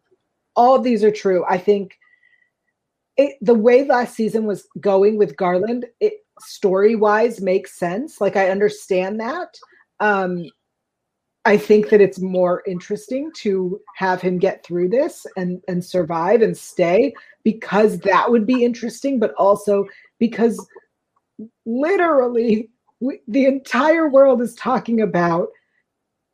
[0.56, 1.46] all of these are true.
[1.48, 1.97] I think
[3.18, 8.22] it, the way last season was going with Garland, it story wise makes sense.
[8.22, 9.58] Like I understand that.
[10.00, 10.46] Um,
[11.46, 16.42] I think that it's more interesting to have him get through this and and survive
[16.42, 17.14] and stay
[17.44, 19.86] because that would be interesting, but also
[20.20, 20.64] because
[21.66, 25.48] literally we, the entire world is talking about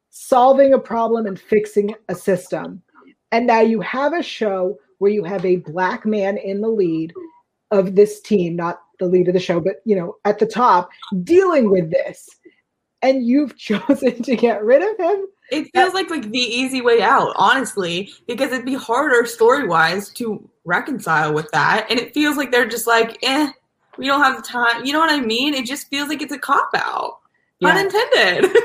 [0.10, 2.82] solving a problem and fixing a system.
[3.32, 7.14] And now you have a show where you have a black man in the lead
[7.72, 10.90] of this team, not the lead of the show, but you know, at the top
[11.24, 12.30] dealing with this.
[13.02, 15.28] And you've chosen to get rid of him.
[15.52, 20.10] It feels like like the easy way out, honestly, because it'd be harder story wise
[20.14, 23.50] to reconcile with that, and it feels like they're just like, eh,
[23.98, 24.86] we don't have the time.
[24.86, 25.54] You know what I mean?
[25.54, 27.20] It just feels like it's a cop out,
[27.60, 27.72] Yeah.
[27.76, 28.56] unintended.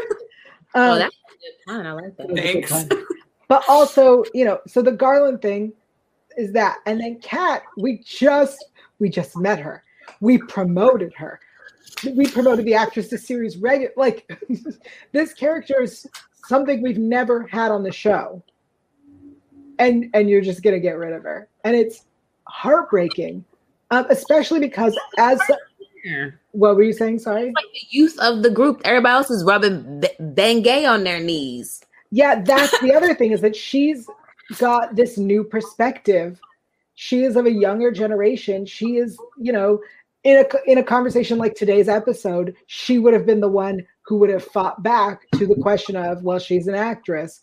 [0.77, 1.87] oh, Um, that's a good pun.
[1.87, 2.29] I like that.
[2.31, 2.71] was a good Thanks.
[2.71, 3.05] pun.
[3.49, 5.73] but also, you know, so the Garland thing,
[6.39, 6.79] is that.
[6.87, 8.65] And then Kat, we just
[8.99, 9.83] we just met her.
[10.21, 11.41] We promoted her.
[12.15, 13.93] We promoted the actress to series regular.
[13.97, 14.31] Like
[15.13, 16.07] this character is
[16.47, 18.43] something we've never had on the show.
[19.79, 21.49] And and you're just gonna get rid of her.
[21.65, 22.07] And it's
[22.47, 23.45] heartbreaking.
[23.91, 25.41] Um, especially because as
[26.53, 27.19] what were you saying?
[27.19, 27.47] Sorry.
[27.47, 28.81] Like the youth of the group.
[28.85, 31.83] Everybody else is rubbing Bengay on their knees.
[32.11, 34.09] Yeah, that's the other thing is that she's
[34.57, 36.41] got this new perspective.
[36.95, 38.67] She is of a younger generation.
[38.67, 39.81] She is, you know,
[40.25, 44.19] in a in a conversation like today's episode, she would have been the one who
[44.19, 47.41] would have fought back to the question of, well, she's an actress,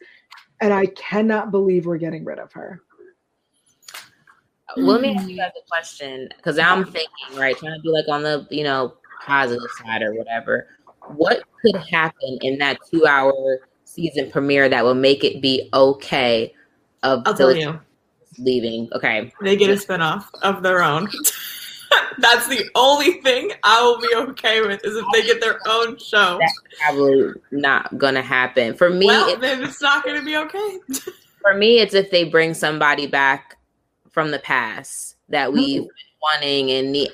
[0.62, 2.82] and I cannot believe we're getting rid of her.
[4.76, 8.10] Let me ask you guys a question because I'm thinking, right, trying to be like
[8.10, 8.96] on the you know
[9.26, 10.68] positive side or whatever.
[11.08, 16.54] What could happen in that two hour season premiere that will make it be okay
[17.06, 17.80] of I'll tell you.
[18.38, 18.90] leaving?
[18.94, 21.08] Okay, they get a spinoff of their own.
[22.18, 25.98] That's the only thing I will be okay with is if they get their own
[25.98, 26.38] show.
[26.40, 29.08] That's probably not gonna happen for me.
[29.08, 30.80] Well, it, then it's not gonna be okay.
[31.42, 33.58] for me, it's if they bring somebody back
[34.12, 36.42] from the past that we've been hmm.
[36.42, 37.12] wanting and need.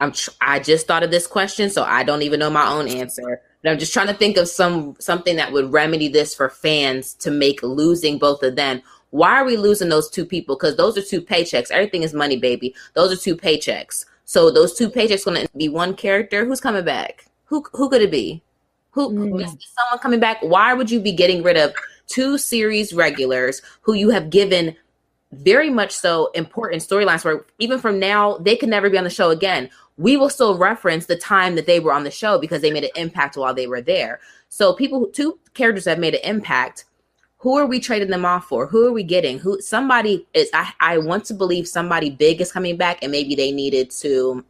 [0.00, 2.88] I'm tr- I just thought of this question, so I don't even know my own
[2.88, 3.40] answer.
[3.62, 7.14] But I'm just trying to think of some something that would remedy this for fans
[7.14, 8.82] to make losing both of them.
[9.12, 10.56] Why are we losing those two people?
[10.56, 11.70] Because those are two paychecks.
[11.70, 12.74] Everything is money, baby.
[12.94, 14.06] Those are two paychecks.
[14.24, 16.44] So those two paychecks going to be one character.
[16.44, 17.26] Who's coming back?
[17.44, 18.42] Who who could it be?
[18.92, 19.44] Who Mm.
[19.44, 20.38] is someone coming back?
[20.40, 21.74] Why would you be getting rid of
[22.08, 24.76] two series regulars who you have given
[25.32, 29.10] very much so important storylines where even from now they could never be on the
[29.10, 29.70] show again.
[29.96, 32.84] We will still reference the time that they were on the show because they made
[32.84, 34.20] an impact while they were there.
[34.48, 36.84] So people, two characters have made an impact.
[37.42, 38.68] Who are we trading them off for?
[38.68, 39.36] Who are we getting?
[39.36, 40.48] Who somebody is?
[40.54, 44.44] I, I want to believe somebody big is coming back, and maybe they needed to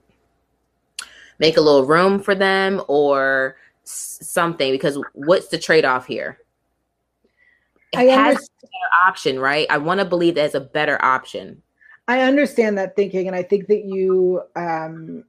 [1.38, 4.72] make a little room for them or something.
[4.72, 6.38] Because what's the trade off here?
[7.93, 8.49] It I has understand.
[8.62, 9.66] a better option, right?
[9.70, 11.62] I want to believe there's a better option.
[12.09, 15.24] I understand that thinking, and I think that you um,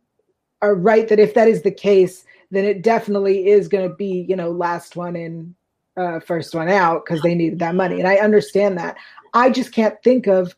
[0.61, 4.25] are right that if that is the case, then it definitely is going to be,
[4.27, 5.55] you know, last one in,
[5.97, 8.97] uh, first one out because they needed that money, and I understand that.
[9.33, 10.55] I just can't think of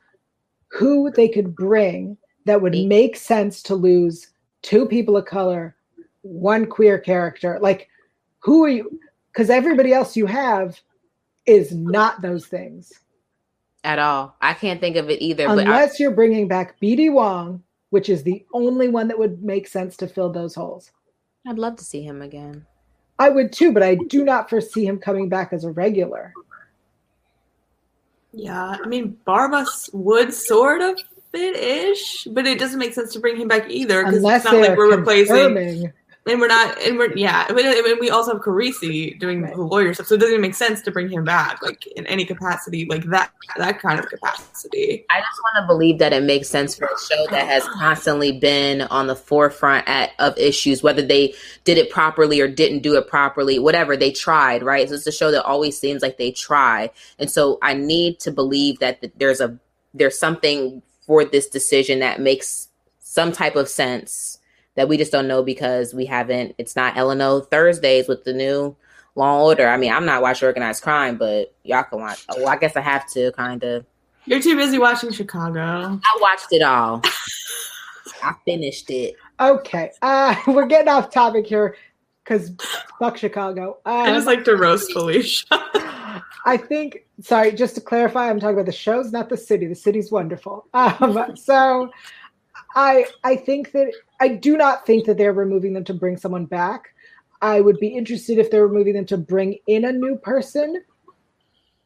[0.67, 4.31] who they could bring that would make sense to lose
[4.61, 5.75] two people of color,
[6.21, 7.57] one queer character.
[7.61, 7.89] Like,
[8.39, 8.99] who are you?
[9.31, 10.79] Because everybody else you have
[11.45, 12.91] is not those things.
[13.83, 14.35] at all.
[14.41, 15.47] I can't think of it either.
[15.47, 17.61] but I, Unless you're bringing back BD Wong,
[17.91, 20.91] which is the only one that would make sense to fill those holes.
[21.47, 22.65] I'd love to see him again.
[23.17, 26.33] I would too, but I do not foresee him coming back as a regular.
[28.33, 30.99] Yeah, I mean, Barbas would sort of
[31.31, 34.55] fit ish, but it doesn't make sense to bring him back either because it's not
[34.55, 35.93] like we're replacing.
[36.25, 36.33] Confirming.
[36.33, 37.45] And we're not, and we're yeah.
[37.49, 39.55] I mean, we also have Carisi doing Right.
[39.55, 42.05] the lawyer stuff, so it doesn't even make sense to bring him back, like in
[42.07, 45.05] any capacity, like that that kind of capacity.
[45.09, 48.39] I just want to believe that it makes sense for a show that has constantly
[48.39, 52.95] been on the forefront at, of issues, whether they did it properly or didn't do
[52.97, 54.89] it properly, whatever they tried, right?
[54.89, 58.31] So it's a show that always seems like they try, and so I need to
[58.31, 59.57] believe that there's a
[59.93, 62.67] there's something for this decision that makes
[62.99, 64.34] some type of sense
[64.75, 66.55] that we just don't know because we haven't.
[66.57, 68.75] It's not LNO Thursdays with the new
[69.15, 69.67] Law and Order.
[69.69, 72.25] I mean, I'm not watching organized crime, but y'all can watch.
[72.29, 73.85] Oh, I guess I have to kind of.
[74.25, 75.61] You're too busy watching Chicago.
[75.61, 77.01] I watched it all.
[78.23, 79.15] I finished it.
[79.39, 81.75] Okay, uh, we're getting off topic here
[82.23, 82.51] because
[82.99, 83.77] fuck Chicago.
[83.85, 85.45] I just Um, like to roast Felicia.
[86.45, 87.05] I think.
[87.21, 89.67] Sorry, just to clarify, I'm talking about the shows, not the city.
[89.67, 90.65] The city's wonderful.
[90.73, 91.91] Um, so,
[92.75, 96.45] I I think that I do not think that they're removing them to bring someone
[96.45, 96.93] back.
[97.41, 100.83] I would be interested if they're removing them to bring in a new person.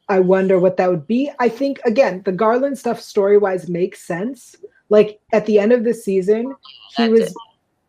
[0.08, 1.30] I wonder what that would be.
[1.38, 4.56] I think again, the Garland stuff story wise makes sense.
[4.88, 6.54] Like at the end of the season,
[6.96, 7.34] he was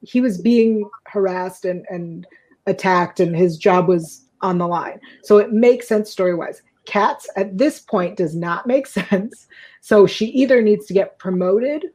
[0.04, 2.28] he was being harassed and and
[2.68, 5.00] attacked, and his job was on the line.
[5.24, 6.62] So it makes sense story wise.
[6.86, 9.48] Kat's at this point does not make sense.
[9.82, 11.86] So she either needs to get promoted,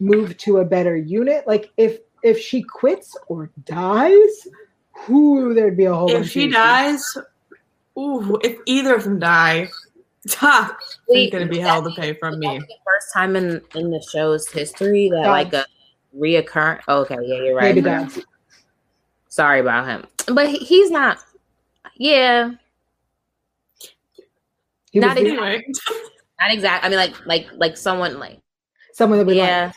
[0.00, 1.46] move to a better unit.
[1.46, 4.48] Like if if she quits or dies,
[5.08, 6.10] whoo, there'd be a whole.
[6.10, 6.54] if of she issues.
[6.54, 7.04] dies,
[7.98, 9.68] ooh, if either of them die,
[10.30, 10.76] ha,
[11.08, 12.58] they're gonna be would hell that to pay from me.
[12.58, 15.30] The first time in in the show's history that Done.
[15.30, 15.64] like a
[16.16, 16.80] reoccurring.
[16.88, 17.74] Oh, okay, yeah, you're right.
[17.74, 18.18] maybe that's
[19.28, 21.18] Sorry about him, but he- he's not.
[21.98, 22.52] Yeah,
[24.90, 25.66] he Not was, even- the, Anyway,
[26.40, 26.84] Not exact.
[26.84, 28.40] I mean, like like like someone like
[28.94, 29.66] Someone that we yeah.
[29.66, 29.74] like.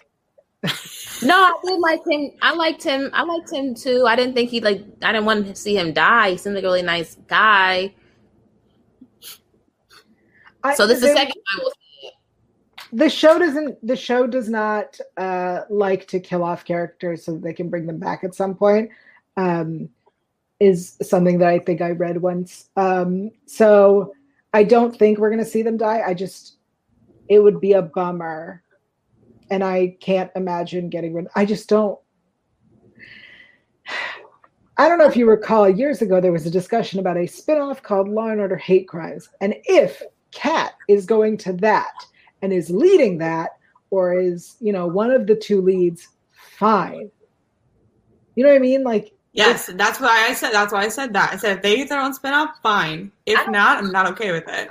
[1.24, 2.32] No, I did like him.
[2.41, 3.10] I liked him.
[3.14, 4.05] I liked him too.
[4.07, 4.84] I didn't think he like.
[5.01, 6.32] I didn't want to see him die.
[6.32, 7.93] He seemed like a really nice guy.
[10.64, 12.14] I- So this is the second time we'll see it.
[12.91, 17.41] the show doesn't the show does not uh like to kill off characters so that
[17.43, 18.89] they can bring them back at some point
[19.38, 19.88] um
[20.60, 24.14] is something that i think i read once um so
[24.53, 26.57] i don't think we're going to see them die i just
[27.30, 28.62] it would be a bummer
[29.52, 32.00] and i can't imagine getting rid i just don't
[34.78, 37.84] I don't know if you recall years ago there was a discussion about a spin-off
[37.84, 39.28] called Law and Order Hate Crimes.
[39.41, 41.91] And if Kat is going to that
[42.41, 43.50] and is leading that
[43.89, 47.12] or is, you know, one of the two leads, fine.
[48.36, 48.84] You know what I mean?
[48.84, 50.52] Like Yes, that's why I said.
[50.54, 51.34] That's why I said that.
[51.34, 53.12] I said if they get their own spinoff, fine.
[53.26, 54.70] If don't- I'm not okay with it.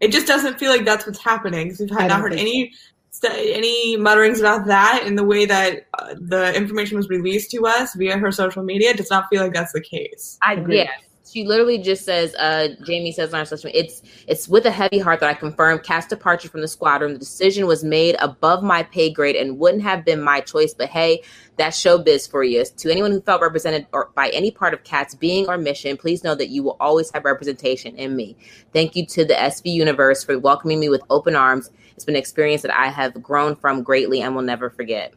[0.00, 1.70] It just doesn't feel like that's what's happening.
[1.70, 2.76] 'cause we've had, not heard any st-
[3.24, 7.94] any mutterings about that in the way that uh, the information was released to us
[7.94, 8.94] via her social media.
[8.94, 10.38] Does not feel like that's the case.
[10.42, 10.78] I Agreed.
[10.78, 10.90] yeah.
[11.30, 14.70] She literally just says, uh, Jamie says on her social media, it's it's with a
[14.70, 17.12] heavy heart that I confirm Kat's departure from the squadron.
[17.12, 20.88] The decision was made above my pay grade and wouldn't have been my choice, but
[20.88, 21.22] hey,
[21.58, 22.64] that's showbiz for you.
[22.64, 26.24] To anyone who felt represented or by any part of Kat's being or mission, please
[26.24, 28.34] know that you will always have representation in me.
[28.72, 31.70] Thank you to the SV universe for welcoming me with open arms.
[31.98, 35.12] It's been an experience that I have grown from greatly and will never forget.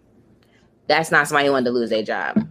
[0.88, 2.49] That's not somebody who wanted to lose a job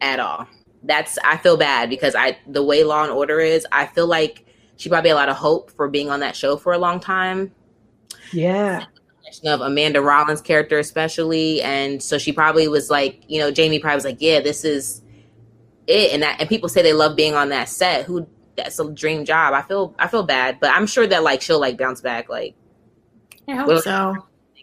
[0.00, 0.46] at all.
[0.84, 4.46] That's I feel bad because I the way Law and Order is, I feel like
[4.76, 6.98] she probably had a lot of hope for being on that show for a long
[6.98, 7.52] time.
[8.32, 8.86] Yeah.
[9.44, 13.96] Of Amanda Rollins' character, especially, and so she probably was like, you know, Jamie probably
[13.96, 15.02] was like, yeah, this is
[15.86, 18.06] it, and that, and people say they love being on that set.
[18.06, 18.26] Who
[18.56, 19.52] that's a dream job.
[19.52, 22.54] I feel I feel bad, but I'm sure that like she'll like bounce back like
[23.48, 24.16] I hope Well- so.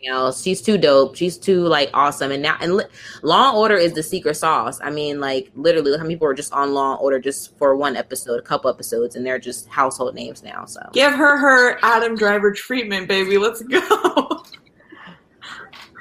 [0.08, 0.42] else.
[0.42, 1.16] She's too dope.
[1.18, 2.32] She's too like awesome.
[2.32, 2.86] And now and li-
[3.22, 4.80] Law and Order is the secret sauce.
[4.82, 7.76] I mean, like literally, how many people are just on Law and Order just for
[7.76, 10.64] one episode, a couple episodes, and they're just household names now.
[10.64, 13.38] So Give her her Adam Driver treatment, baby.
[13.38, 13.82] Let's go.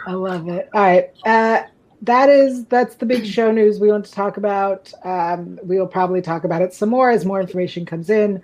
[0.06, 0.68] I love it.
[0.74, 1.10] All right.
[1.26, 1.62] Uh,
[2.02, 4.92] that is that's the big show news we want to talk about.
[5.04, 8.40] Um, we will probably talk about it some more as more information comes in,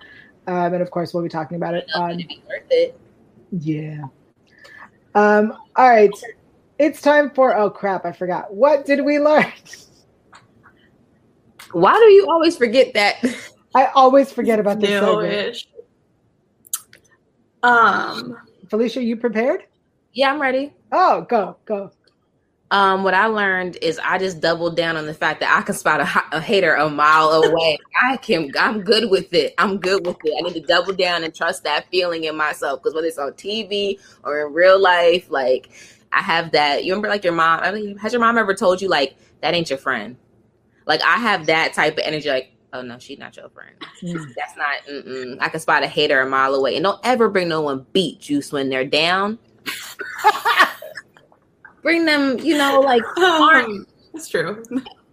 [0.49, 2.99] um, and of course we'll be talking about it on it'd be worth it.
[3.53, 4.03] yeah.
[5.15, 6.11] Um, all right,
[6.79, 8.05] it's time for oh crap!
[8.05, 8.53] I forgot.
[8.53, 9.47] What did we learn?
[11.73, 13.25] Why do you always forget that?
[13.75, 15.23] I always forget about this segment.
[15.23, 15.69] New-ish.
[17.65, 18.37] Um,
[18.69, 19.65] Felicia, you prepared?
[20.13, 20.73] yeah, I'm ready.
[20.93, 21.91] Oh, go go.
[22.75, 25.77] Um, what I learned is I just doubled down on the fact that I can
[25.77, 27.79] spot a, a hater a mile away.
[28.03, 29.55] I can, I'm good with it.
[29.59, 30.35] I'm good with it.
[30.37, 33.31] I need to double down and trust that feeling in myself because whether it's on
[33.35, 35.71] TV or in real life, like
[36.11, 36.85] I have that.
[36.85, 37.61] You remember, like your mom?
[37.63, 40.17] I mean, has your mom ever told you like that ain't your friend?
[40.85, 42.29] Like I have that type of energy.
[42.29, 43.77] Like, oh no, she's not your friend.
[44.03, 44.35] Mm.
[44.37, 44.85] That's not.
[44.91, 45.37] Mm-mm.
[45.41, 48.19] I can spot a hater a mile away, and don't ever bring no one beat
[48.19, 49.39] juice when they're down.
[51.85, 54.65] bring them, you know, like um, that's true.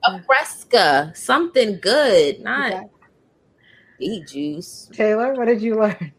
[0.05, 2.81] a fresca, something good, not Okay.
[3.99, 4.89] beet juice.
[4.93, 6.13] Taylor, what did you learn?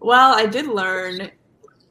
[0.00, 1.30] Well, I did learn.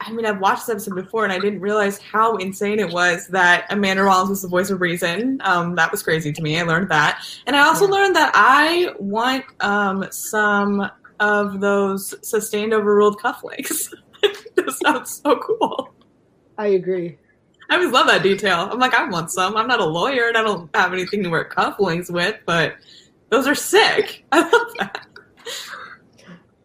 [0.01, 3.27] I mean, I've watched this episode before, and I didn't realize how insane it was
[3.27, 5.39] that Amanda Rollins was the voice of reason.
[5.43, 6.57] Um, that was crazy to me.
[6.59, 7.91] I learned that, and I also Yeah.
[7.91, 10.89] learned that I want um, some
[11.19, 13.89] of those sustained overruled cufflinks.
[14.55, 15.93] that sounds so cool.
[16.59, 17.17] I agree.
[17.69, 18.67] I always love that detail.
[18.69, 19.55] I'm like, I want some.
[19.55, 22.75] I'm not a lawyer, and I don't have anything to wear cufflinks with, but
[23.29, 24.25] those are sick.
[24.33, 25.07] I love that.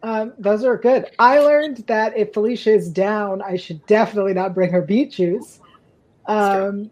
[0.03, 1.05] Um, those are good.
[1.17, 5.61] I learned that if Felicia is down, I should definitely not bring her beet juice.
[6.25, 6.91] Um,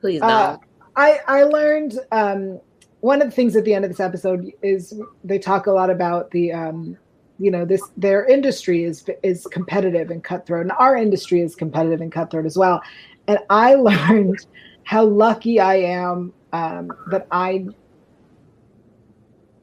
[0.00, 0.30] Please don't.
[0.30, 0.58] Uh,
[0.94, 2.60] I I learned um,
[3.00, 5.88] one of the things at the end of this episode is they talk a lot
[5.88, 6.98] about the um,
[7.38, 12.00] you know this their industry is is competitive and cutthroat, and our industry is competitive
[12.00, 12.82] and cutthroat as well.
[13.26, 14.38] And I learned
[14.84, 17.66] how lucky I am um, that I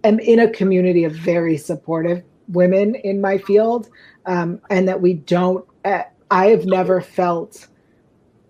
[0.04, 3.90] am in a community of very supportive women in my field,
[4.26, 5.66] um, and that we don't.
[5.84, 7.68] Uh, I have never felt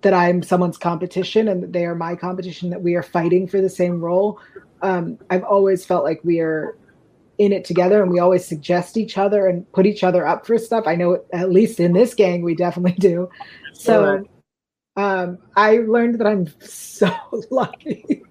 [0.01, 3.59] that I'm someone's competition and that they are my competition, that we are fighting for
[3.59, 4.39] the same role.
[4.83, 6.77] Um, I've always felt like we are
[7.37, 10.57] in it together and we always suggest each other and put each other up for
[10.57, 10.85] stuff.
[10.87, 13.29] I know at least in this gang, we definitely do.
[13.73, 14.25] So
[14.95, 17.13] um, I learned that I'm so
[17.51, 18.23] lucky.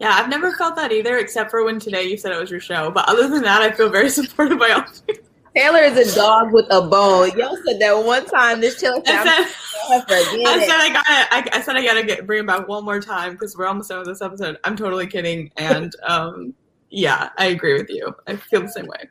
[0.00, 2.60] Yeah, I've never felt that either, except for when today you said it was your
[2.60, 2.90] show.
[2.90, 4.80] But other than that, I feel very supported by all.
[4.80, 5.14] of you.
[5.56, 7.30] Taylor is a dog with a bone.
[7.38, 8.60] Y'all said that one time.
[8.60, 11.04] This Taylor said, I said, I said I gotta.
[11.08, 13.88] I, I, said I gotta get bring it back one more time because we're almost
[13.88, 14.58] done with this episode.
[14.64, 16.54] I'm totally kidding, and um,
[16.94, 18.14] yeah, I agree with you.
[18.26, 19.08] I feel the same way.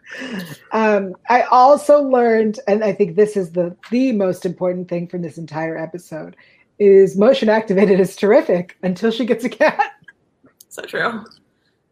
[0.72, 5.22] Um, I also learned, and I think this is the the most important thing from
[5.22, 6.36] this entire episode,
[6.80, 9.92] is motion activated is terrific until she gets a cat.
[10.70, 11.24] So true.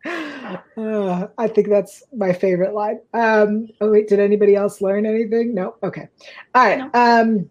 [0.03, 2.99] Uh, I think that's my favorite line.
[3.13, 5.53] Um, oh wait, did anybody else learn anything?
[5.53, 5.75] No.
[5.83, 6.09] Okay.
[6.55, 6.79] All right.
[6.79, 6.89] No.
[6.95, 7.49] Um,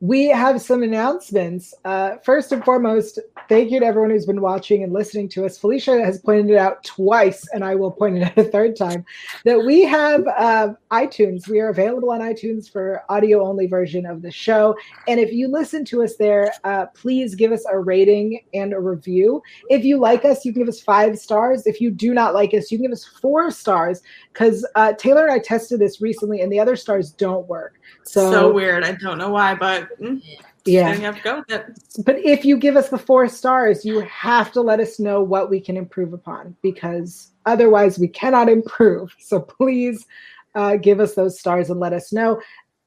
[0.00, 1.74] we have some announcements.
[1.84, 3.18] Uh, first and foremost,
[3.50, 5.58] thank you to everyone who's been watching and listening to us.
[5.58, 9.04] Felicia has pointed it out twice, and I will point it out a third time
[9.44, 11.48] that we have uh, iTunes.
[11.48, 14.74] We are available on iTunes for audio only version of the show.
[15.06, 18.80] And if you listen to us there, uh, please give us a rating and a
[18.80, 19.42] review.
[19.68, 21.66] If you like us, you can give us five stars.
[21.66, 24.00] If you do not like us, you can give us four stars
[24.32, 27.79] because uh, Taylor and I tested this recently, and the other stars don't work.
[28.04, 28.84] So, so weird.
[28.84, 30.22] I don't know why, but mm,
[30.64, 32.04] yeah, you have to go with it.
[32.04, 35.50] But if you give us the four stars, you have to let us know what
[35.50, 39.14] we can improve upon because otherwise we cannot improve.
[39.18, 40.06] So please
[40.54, 42.40] uh, give us those stars and let us know.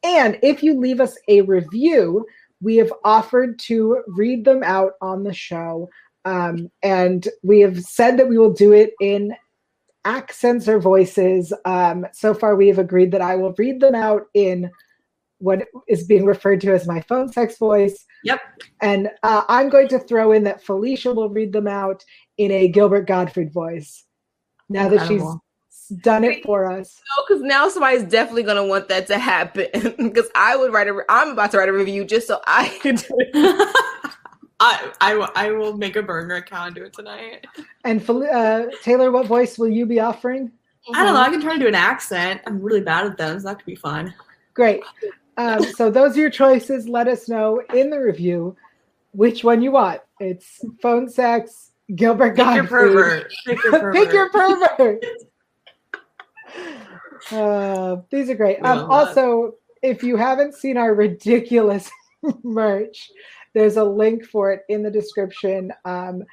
[0.04, 2.26] And if you leave us a review,
[2.62, 5.90] we have offered to read them out on the show.
[6.26, 9.36] Um, and we have said that we will do it in
[10.06, 11.54] accents or voices.
[11.66, 14.72] Um, so far, we have agreed that I will read them out in
[15.44, 18.06] what is being referred to as my phone sex voice.
[18.24, 18.40] Yep.
[18.82, 22.04] And uh, I'm going to throw in that Felicia will read them out
[22.38, 24.06] in a Gilbert Gottfried voice.
[24.70, 25.18] Now Incredible.
[25.18, 25.40] that
[25.90, 27.02] she's done it for us.
[27.18, 29.68] No, because now somebody's definitely going to want that to happen.
[29.98, 32.96] Because I would write a, I'm about to write a review just so I can
[32.96, 33.76] do it.
[34.60, 37.46] I, I, I will make a burner account and do it tonight.
[37.84, 40.52] And uh, Taylor, what voice will you be offering?
[40.94, 41.20] I don't know.
[41.20, 42.42] I can try to do an accent.
[42.46, 44.14] I'm really bad at them, so that could be fun.
[44.54, 44.84] Great.
[45.38, 46.88] Um, so those are your choices.
[46.88, 48.56] Let us know in the review
[49.12, 50.02] which one you want.
[50.20, 52.92] It's phone sex, Gilbert Pick Gottfried.
[52.94, 53.34] Your pervert.
[53.46, 53.96] Pick your pervert.
[53.96, 55.06] Pick your pervert.
[57.32, 58.64] uh, these are great.
[58.64, 61.90] Um, also, if you haven't seen our ridiculous
[62.44, 63.12] merch,
[63.54, 65.72] there's a link for it in the description.
[65.86, 66.24] Um,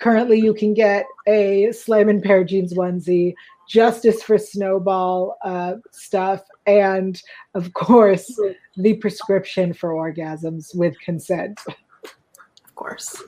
[0.00, 3.34] currently, you can get a Slammin' Pair Jeans onesie,
[3.68, 7.20] Justice for Snowball uh, stuff, and
[7.54, 8.38] of course,
[8.76, 11.60] the prescription for orgasms with consent.
[11.68, 13.22] Of course.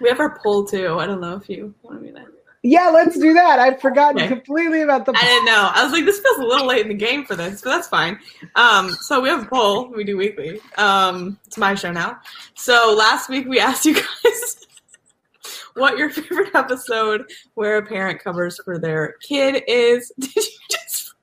[0.00, 0.98] We have our poll too.
[0.98, 2.24] I don't know if you want to.
[2.62, 3.58] Yeah, let's do that.
[3.58, 4.28] I'd forgotten okay.
[4.28, 5.12] completely about the.
[5.12, 5.22] Poll.
[5.22, 5.70] I didn't know.
[5.74, 7.88] I was like, this feels a little late in the game for this, but that's
[7.88, 8.18] fine.
[8.54, 10.60] Um, so we have a poll we do weekly.
[10.76, 12.20] Um, it's my show now.
[12.54, 14.66] So last week we asked you guys
[15.74, 20.12] what your favorite episode where a parent covers for their kid is.
[20.18, 21.14] Did you just?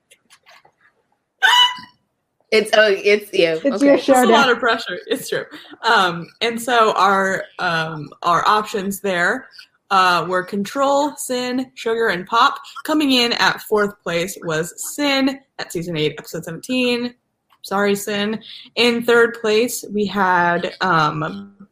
[2.50, 3.60] It's oh, it's you.
[3.62, 3.86] It's okay.
[3.86, 4.12] your show.
[4.12, 4.98] It's a lot of pressure.
[5.06, 5.44] It's true.
[5.82, 9.48] Um, and so our um our options there
[9.90, 12.58] uh, were Control, Sin, Sugar, and Pop.
[12.84, 17.14] Coming in at fourth place was Sin at season eight, episode seventeen.
[17.62, 18.42] Sorry, Sin.
[18.76, 21.68] In third place, we had um,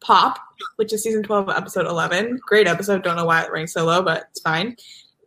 [0.00, 0.38] Pop
[0.76, 2.38] which is season 12, episode 11.
[2.46, 3.02] Great episode.
[3.02, 4.76] Don't know why it ranked so low, but it's fine.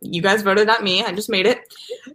[0.04, 1.02] You guys voted, not me.
[1.04, 1.60] I just made it.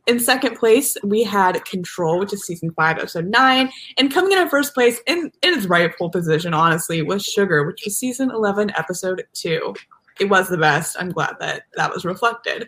[0.07, 3.71] In second place, we had Control, which is season 5, episode 9.
[3.97, 7.83] And coming in at first place, in, in its rightful position, honestly, was Sugar, which
[7.85, 9.73] was season 11, episode 2.
[10.19, 10.97] It was the best.
[10.99, 12.67] I'm glad that that was reflected.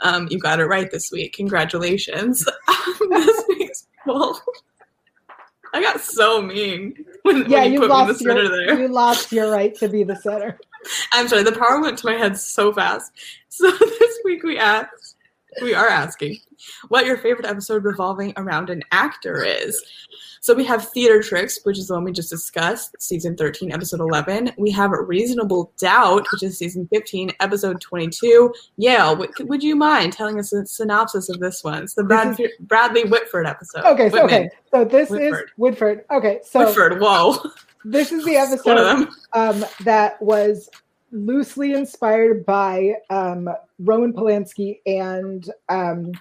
[0.00, 1.32] Um, you got it right this week.
[1.32, 2.44] Congratulations.
[3.10, 4.38] this week's poll.
[5.72, 7.04] I got so mean.
[7.22, 8.80] When, yeah, when you, you lost your, there.
[8.80, 10.58] You lost your right to be the center.
[11.12, 13.12] I'm sorry, the power went to my head so fast.
[13.48, 15.09] So this week we asked,
[15.62, 16.38] we are asking,
[16.88, 19.82] what your favorite episode revolving around an actor is.
[20.42, 24.00] So we have Theatre Tricks, which is the one we just discussed, season 13, episode
[24.00, 24.52] 11.
[24.56, 28.52] We have Reasonable Doubt, which is season 15, episode 22.
[28.80, 31.82] Yael, would, would you mind telling us a synopsis of this one?
[31.82, 33.84] It's the Brad, is, Bradley Whitford episode.
[33.84, 34.48] Okay, so, okay.
[34.70, 35.44] So this Whitford.
[35.44, 36.04] is Whitford.
[36.10, 37.00] Okay, so Whitford.
[37.00, 37.36] Whoa.
[37.84, 40.70] This is the episode um, that was
[41.12, 43.48] loosely inspired by um,
[43.78, 46.12] Roman Polanski and um,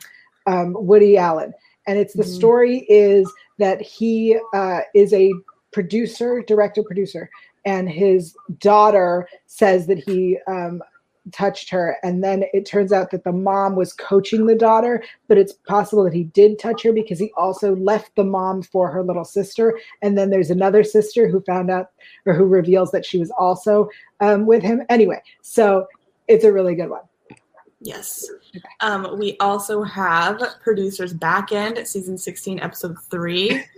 [0.47, 1.53] um Woody Allen
[1.89, 2.33] and it's the mm-hmm.
[2.33, 5.33] story is that he uh, is a
[5.71, 7.31] producer, director, producer,
[7.65, 10.83] and his daughter says that he um,
[11.31, 15.37] touched her, and then it turns out that the mom was coaching the daughter, but
[15.37, 19.03] it's possible that he did touch her because he also left the mom for her
[19.03, 21.91] little sister, and then there's another sister who found out
[22.25, 23.89] or who reveals that she was also
[24.19, 24.81] um, with him.
[24.89, 25.87] Anyway, so
[26.27, 27.01] it's a really good one.
[27.81, 28.29] Yes.
[28.81, 33.63] Um, we also have producers back end season 16 episode 3.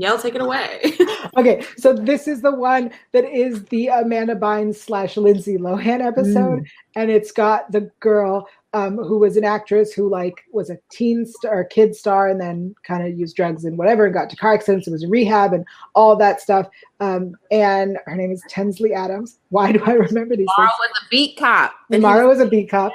[0.00, 0.96] Yael, take it away.
[1.36, 6.60] okay, so this is the one that is the Amanda Bynes slash Lindsay Lohan episode,
[6.60, 6.66] mm.
[6.96, 11.24] and it's got the girl um, who was an actress who like was a teen
[11.24, 14.54] star, kid star, and then kind of used drugs and whatever, and got to car
[14.54, 15.64] accidents and was in rehab and
[15.94, 16.68] all that stuff.
[16.98, 19.38] Um, and her name is Tinsley Adams.
[19.50, 20.48] Why do I remember these?
[20.58, 20.78] Mara things?
[20.80, 21.72] was a beat cop.
[21.88, 22.92] Mara was a beat cop.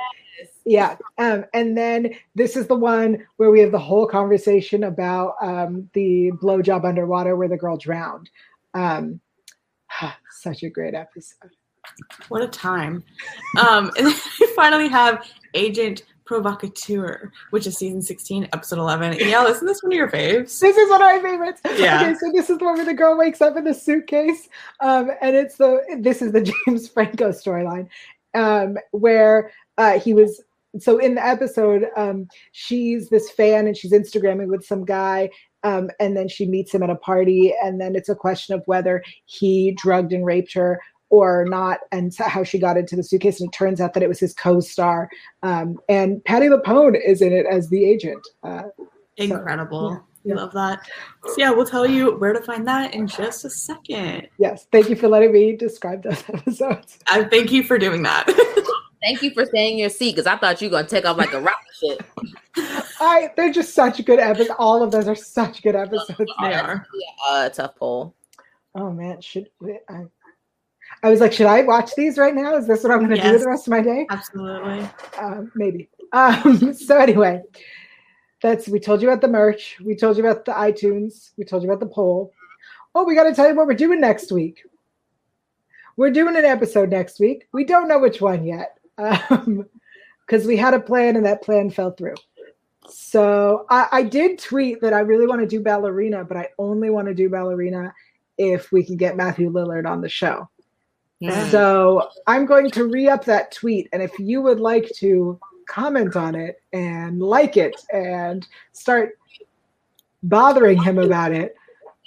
[0.70, 0.98] Yeah.
[1.18, 5.90] Um, and then this is the one where we have the whole conversation about um,
[5.94, 8.30] the blowjob underwater where the girl drowned.
[8.76, 9.20] Um,
[10.30, 11.50] such a great episode.
[12.28, 13.04] What a time.
[13.60, 19.18] Um, and then we finally have Agent Provocateur, which is season 16, episode 11.
[19.28, 20.60] Yeah, isn't this one of your faves?
[20.60, 21.62] This is one of my favorites.
[21.78, 22.02] Yeah.
[22.02, 24.48] Okay, so this is the one where the girl wakes up in the suitcase.
[24.82, 27.88] Um, and it's the this is the James Franco storyline.
[28.36, 30.44] Um, where uh, he was
[30.78, 35.30] so in the episode, um, she's this fan and she's Instagramming with some guy,
[35.64, 38.62] um, and then she meets him at a party, and then it's a question of
[38.66, 43.42] whether he drugged and raped her or not, and how she got into the suitcase.
[43.42, 45.10] And it turns out that it was his co-star,
[45.42, 48.26] um, and Patti LuPone is in it as the agent.
[48.44, 48.64] Uh,
[49.18, 49.92] Incredible.
[49.92, 50.36] So, yeah.
[50.36, 50.82] We love that.
[51.26, 54.28] So yeah, we'll tell you where to find that in just a second.
[54.38, 57.00] Yes, thank you for letting me describe those episodes.
[57.08, 58.28] I thank you for doing that.
[59.02, 61.34] thank you for staying your seat because I thought you were gonna take off like
[61.34, 62.04] a rocket ship.
[63.00, 64.52] I they're just such good episodes.
[64.60, 66.32] All of those are such good episodes.
[66.42, 66.86] They are.
[66.94, 68.16] Yeah, uh, tough poll.
[68.76, 69.50] Oh man, should
[69.90, 70.06] I?
[71.04, 72.56] I was like, should I watch these right now?
[72.56, 74.06] Is this what I'm going to yes, do the rest of my day?
[74.10, 74.90] Absolutely.
[75.18, 75.88] Um, maybe.
[76.12, 77.42] Um, so anyway,
[78.42, 79.78] that's we told you about the merch.
[79.84, 81.32] We told you about the iTunes.
[81.38, 82.34] We told you about the poll.
[82.96, 84.62] Oh, we got to tell you what we're doing next week.
[85.96, 87.48] We're doing an episode next week.
[87.54, 91.70] We don't know which one yet because um, we had a plan and that plan
[91.70, 92.16] fell through.
[92.90, 96.90] So I, I did tweet that I really want to do ballerina, but I only
[96.90, 97.94] want to do ballerina
[98.38, 100.50] if we can get Matthew Lillard on the show.
[101.20, 101.50] Yeah.
[101.50, 103.90] So I'm going to re up that tweet.
[103.94, 109.18] And if you would like to comment on it and like it and start
[110.24, 111.56] bothering him about it,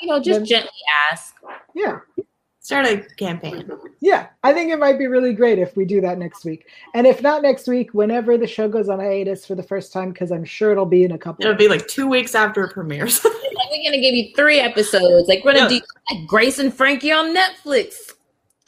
[0.01, 0.71] you know, just then, gently
[1.11, 1.37] ask.
[1.75, 2.01] Yeah.
[2.63, 3.69] Start a campaign.
[3.99, 6.69] Yeah, I think it might be really great if we do that next week.
[6.95, 10.13] And if not next week, whenever the show goes on hiatus for the first time,
[10.13, 11.45] because I'm sure it'll be in a couple.
[11.45, 13.25] It'll be like two weeks after it premieres.
[13.25, 13.35] like
[13.71, 15.27] we're gonna give you three episodes.
[15.27, 15.81] Like we're gonna do
[16.13, 18.13] like Grace and Frankie on Netflix.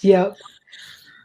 [0.01, 0.38] Yep.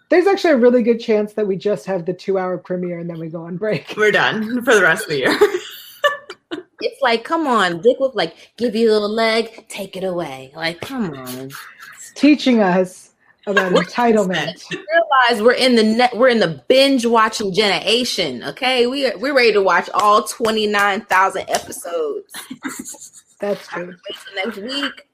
[0.10, 3.10] There's actually a really good chance that we just have the two hour premiere and
[3.10, 3.94] then we go on break.
[3.98, 5.38] We're done for the rest of the year.
[6.82, 10.52] it's like, come on, Dick was like, give you a little leg, take it away.
[10.56, 11.50] Like, come on.
[12.20, 13.12] Teaching us
[13.48, 14.64] about entitlement.
[14.72, 18.44] realize we're in the net we're in the binge watching generation.
[18.44, 18.88] Okay.
[18.88, 22.34] We are we're ready to watch all twenty nine thousand episodes.
[23.40, 23.96] That's true.
[24.36, 25.08] Next week.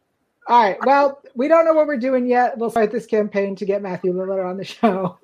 [0.47, 0.78] All right.
[0.86, 2.58] Well, we don't know what we're doing yet.
[2.58, 5.18] We'll start this campaign to get Matthew Lillard on the show.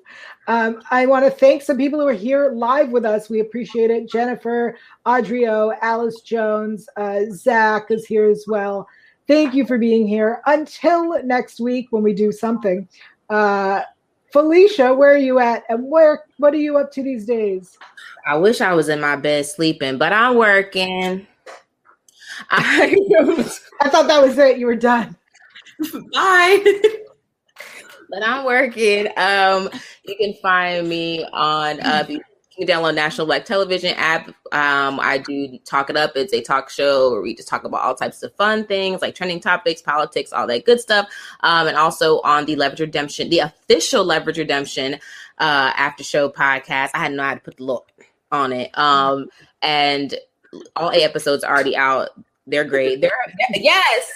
[0.48, 3.30] Um, I want to thank some people who are here live with us.
[3.30, 4.10] We appreciate it.
[4.10, 4.76] Jennifer,
[5.06, 8.88] Audrio, Alice Jones, uh, Zach is here as well.
[9.28, 10.42] Thank you for being here.
[10.46, 12.88] Until next week when we do something.
[13.30, 13.82] Uh,
[14.32, 15.64] Felicia, where are you at?
[15.68, 17.76] And where what are you up to these days?
[18.26, 21.26] I wish I was in my bed sleeping, but I'm working.
[22.50, 22.96] I,
[23.80, 24.58] I thought that was it.
[24.58, 25.16] You were done.
[26.12, 26.80] Bye.
[28.10, 29.08] but I'm working.
[29.16, 29.68] Um,
[30.04, 32.06] you can find me on uh,
[32.56, 34.28] you can download National Black Television app.
[34.52, 36.12] Um, I do Talk It Up.
[36.16, 39.14] It's a talk show where we just talk about all types of fun things like
[39.14, 41.08] trending topics, politics, all that good stuff.
[41.40, 44.94] Um, and also on the Leverage Redemption, the official Leverage Redemption
[45.38, 46.90] uh, after show podcast.
[46.92, 47.90] I had no how to put the look
[48.30, 48.76] on it.
[48.76, 49.28] Um,
[49.62, 50.14] and
[50.76, 52.10] all eight episodes are already out.
[52.46, 53.00] They're great.
[53.00, 53.12] They're
[53.54, 54.10] yes.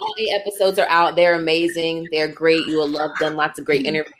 [0.00, 1.16] All eight episodes are out.
[1.16, 2.08] They're amazing.
[2.10, 2.66] They're great.
[2.66, 3.36] You will love them.
[3.36, 4.12] Lots of great interviews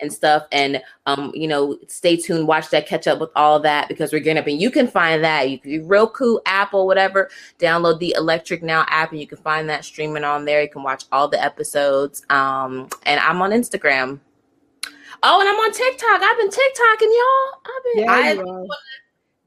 [0.00, 0.44] and stuff.
[0.52, 2.48] And um, you know, stay tuned.
[2.48, 2.86] Watch that.
[2.86, 4.46] Catch up with all that because we're getting up.
[4.46, 5.50] And you can find that.
[5.50, 7.30] You can Roku, Apple, whatever.
[7.58, 10.62] Download the Electric Now app, and you can find that streaming on there.
[10.62, 12.24] You can watch all the episodes.
[12.30, 14.20] Um, and I'm on Instagram.
[15.22, 16.22] Oh, and I'm on TikTok.
[16.22, 17.60] I've been TikToking, y'all.
[17.64, 18.04] I've been.
[18.04, 18.66] Yeah, I,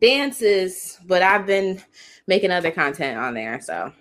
[0.01, 1.81] dances, but I've been
[2.27, 3.59] making other content on there.
[3.61, 3.91] So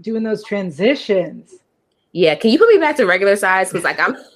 [0.00, 1.54] doing those transitions.
[2.12, 3.68] Yeah, can you put me back to regular size?
[3.68, 4.16] Because like I'm.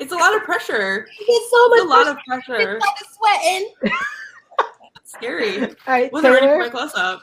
[0.00, 1.06] it's a lot of pressure.
[1.20, 1.78] It's so much.
[1.78, 2.76] It's a lot of pressure.
[2.76, 3.74] It's like sweating.
[5.04, 5.62] scary.
[5.62, 7.22] All right, wasn't ready for my close up.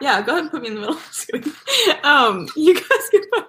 [0.00, 2.04] Yeah, go ahead and put me in the middle.
[2.04, 3.46] um, you guys can find.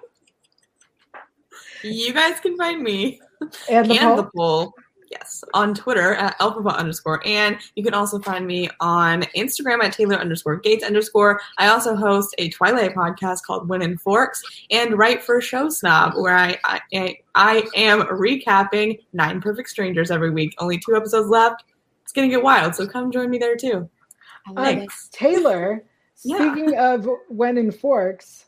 [1.83, 3.21] You guys can find me
[3.69, 4.73] and the, and the poll
[5.17, 7.21] Yes, on Twitter at Elphaba underscore.
[7.25, 11.39] And you can also find me on Instagram at Taylor underscore Gates underscore.
[11.57, 16.15] I also host a Twilight podcast called Win and Forks and write for Show Snob,
[16.15, 20.53] where I, I, I am recapping Nine Perfect Strangers every week.
[20.59, 21.63] Only two episodes left.
[22.03, 23.89] It's going to get wild, so come join me there too.
[24.55, 25.83] Um, Taylor,
[26.23, 26.37] Yeah.
[26.53, 28.45] speaking of when in forks,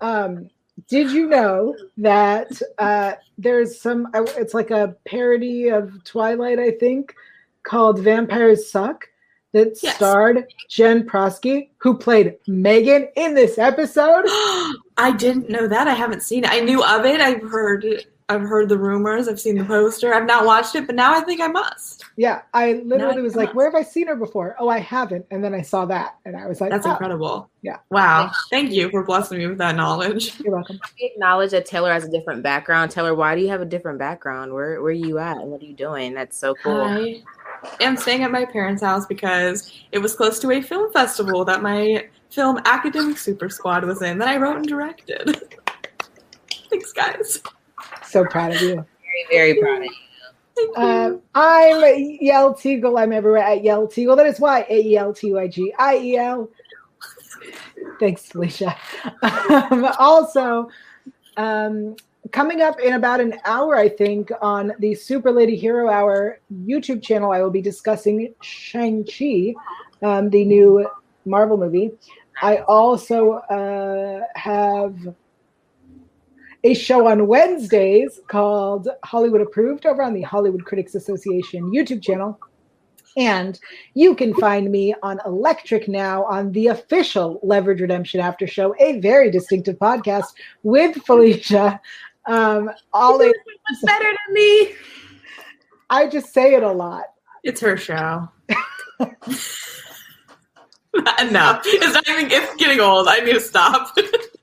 [0.00, 0.50] um,
[0.88, 4.08] did you know that uh, there's some?
[4.14, 7.14] It's like a parody of Twilight, I think,
[7.62, 9.06] called Vampires Suck.
[9.52, 9.96] That Yes.
[9.96, 14.24] starred Jenn Proske, who played Megan in this episode.
[14.98, 15.88] I didn't know that.
[15.88, 16.50] I haven't seen it.
[16.50, 17.22] I knew of it.
[17.22, 17.86] I've heard
[18.28, 19.28] I've heard the rumors.
[19.28, 20.12] I've seen the poster.
[20.12, 22.04] I've not watched it, but now I think I must.
[22.16, 23.56] Yeah, I literally I was like, cannot.
[23.56, 25.26] "Where have I seen her before?" Oh, I haven't.
[25.30, 27.48] And then I saw that, and I was like, That's oh, incredible.
[27.62, 27.78] yeah.
[27.90, 28.32] Wow.
[28.50, 30.40] Thank you for blessing me with that knowledge.
[30.40, 30.80] You're welcome.
[30.98, 32.90] We acknowledge that Taylor has a different background.
[32.90, 34.52] Taylor, why do you have a different background?
[34.52, 36.12] Where where are you at and what are you doing?
[36.12, 36.80] That's so cool.
[36.82, 37.22] I
[37.80, 41.62] am staying at my parents' house because it was close to a film festival that
[41.62, 45.42] my film Academic Super Squad was in that I wrote and directed.
[46.70, 47.40] Thanks, guys.
[48.06, 48.84] So proud of you.
[49.30, 49.90] Very, very proud of you.
[50.56, 50.82] Thank you.
[50.82, 51.82] Uh, I'm
[52.22, 52.98] Yael Tygiel.
[52.98, 54.16] I'm everywhere at Yael Tygiel.
[54.16, 56.48] That is Y A E L T Y G I E L.
[58.00, 58.76] Thanks, Felicia.
[59.22, 60.68] Um, also,
[61.36, 61.96] um,
[62.32, 67.02] coming up in about an hour, I think, on the Super Lady Hero Hour YouTube
[67.02, 69.54] channel, I will be discussing Shang-Chi,
[70.02, 70.88] um, the new
[71.24, 71.92] Marvel movie.
[72.42, 74.96] I also uh, have
[76.66, 82.40] a show on Wednesdays called Hollywood Approved over on the Hollywood Critics Association YouTube channel.
[83.16, 83.56] And
[83.94, 88.98] you can find me on Electric Now on the official Leverage Redemption After Show, a
[88.98, 90.24] very distinctive podcast
[90.64, 91.80] with Felicia.
[92.26, 93.36] Um, all it,
[93.68, 94.72] What's better than me?
[95.88, 97.04] I just say it a lot.
[97.44, 98.28] It's her show.
[101.20, 101.62] Enough.
[101.64, 103.06] It's not even it's getting old.
[103.06, 103.96] I need to stop.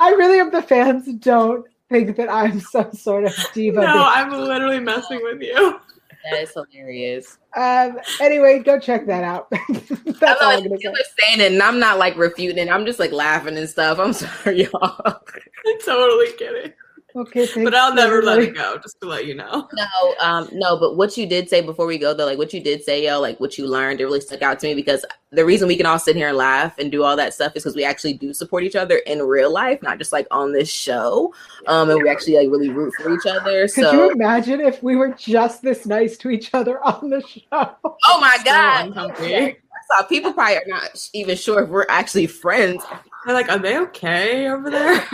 [0.00, 3.80] I really hope the fans don't think that I'm some sort of diva.
[3.80, 5.78] no, I'm literally messing with you.
[6.24, 7.38] That is hilarious.
[7.56, 9.50] Um, anyway, go check that out.
[9.68, 11.02] That's all I'm I'm gonna like, say.
[11.18, 12.70] Saying it, and I'm not like refuting it.
[12.70, 13.98] I'm just like laughing and stuff.
[13.98, 14.72] I'm sorry, y'all.
[15.04, 16.76] I totally get it.
[17.14, 19.68] Okay, thanks, But I'll never let it go, just to let you know.
[19.76, 22.60] No, um, no, but what you did say before we go though, like what you
[22.62, 25.44] did say, yo, like what you learned, it really stuck out to me because the
[25.44, 27.76] reason we can all sit here and laugh and do all that stuff is because
[27.76, 31.32] we actually do support each other in real life, not just like on this show.
[31.66, 33.68] Um, and we actually like really root for each other.
[33.68, 37.22] Could So you imagine if we were just this nice to each other on the
[37.26, 37.76] show?
[37.84, 38.86] oh my So god.
[38.88, 39.56] uncomfy.
[39.98, 42.84] So people probably are not even sure if we're actually friends.
[43.24, 45.06] They're like, are they okay over there?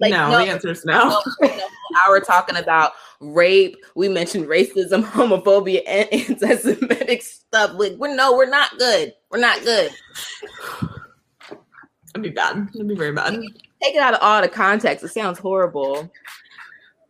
[0.00, 0.44] Like, no, no.
[0.44, 1.00] the answer is no.
[1.04, 1.68] Oh, you know,
[2.06, 3.76] hour talking about rape.
[3.94, 7.72] We mentioned racism, homophobia, and anti-Semitic stuff.
[7.74, 9.14] Like, we're no, we're not good.
[9.30, 9.90] We're not good.
[12.14, 12.68] It'd be bad.
[12.74, 13.34] It'd be very bad.
[13.82, 15.04] Take it out of all the context.
[15.04, 16.10] It sounds horrible,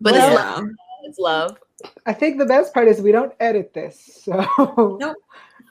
[0.00, 0.68] but Well- it's love.
[1.04, 1.58] It's love.
[2.06, 4.20] I think the best part is we don't edit this.
[4.22, 5.16] So Nope.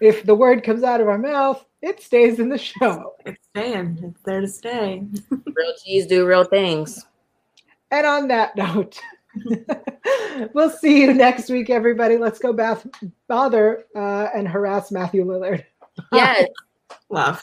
[0.02, 3.14] If the word comes out of our mouth, it stays in the show.
[3.26, 4.00] It's staying.
[4.04, 5.04] It's there to stay.
[5.30, 7.06] Real cheese do real things.
[7.92, 9.00] And on that note,
[10.54, 12.18] we'll see you next week, everybody.
[12.18, 12.88] Let's go bath,
[13.28, 15.66] bother uh, and harass Matthew Lillard.
[16.14, 16.48] Yes.
[17.10, 17.42] Love.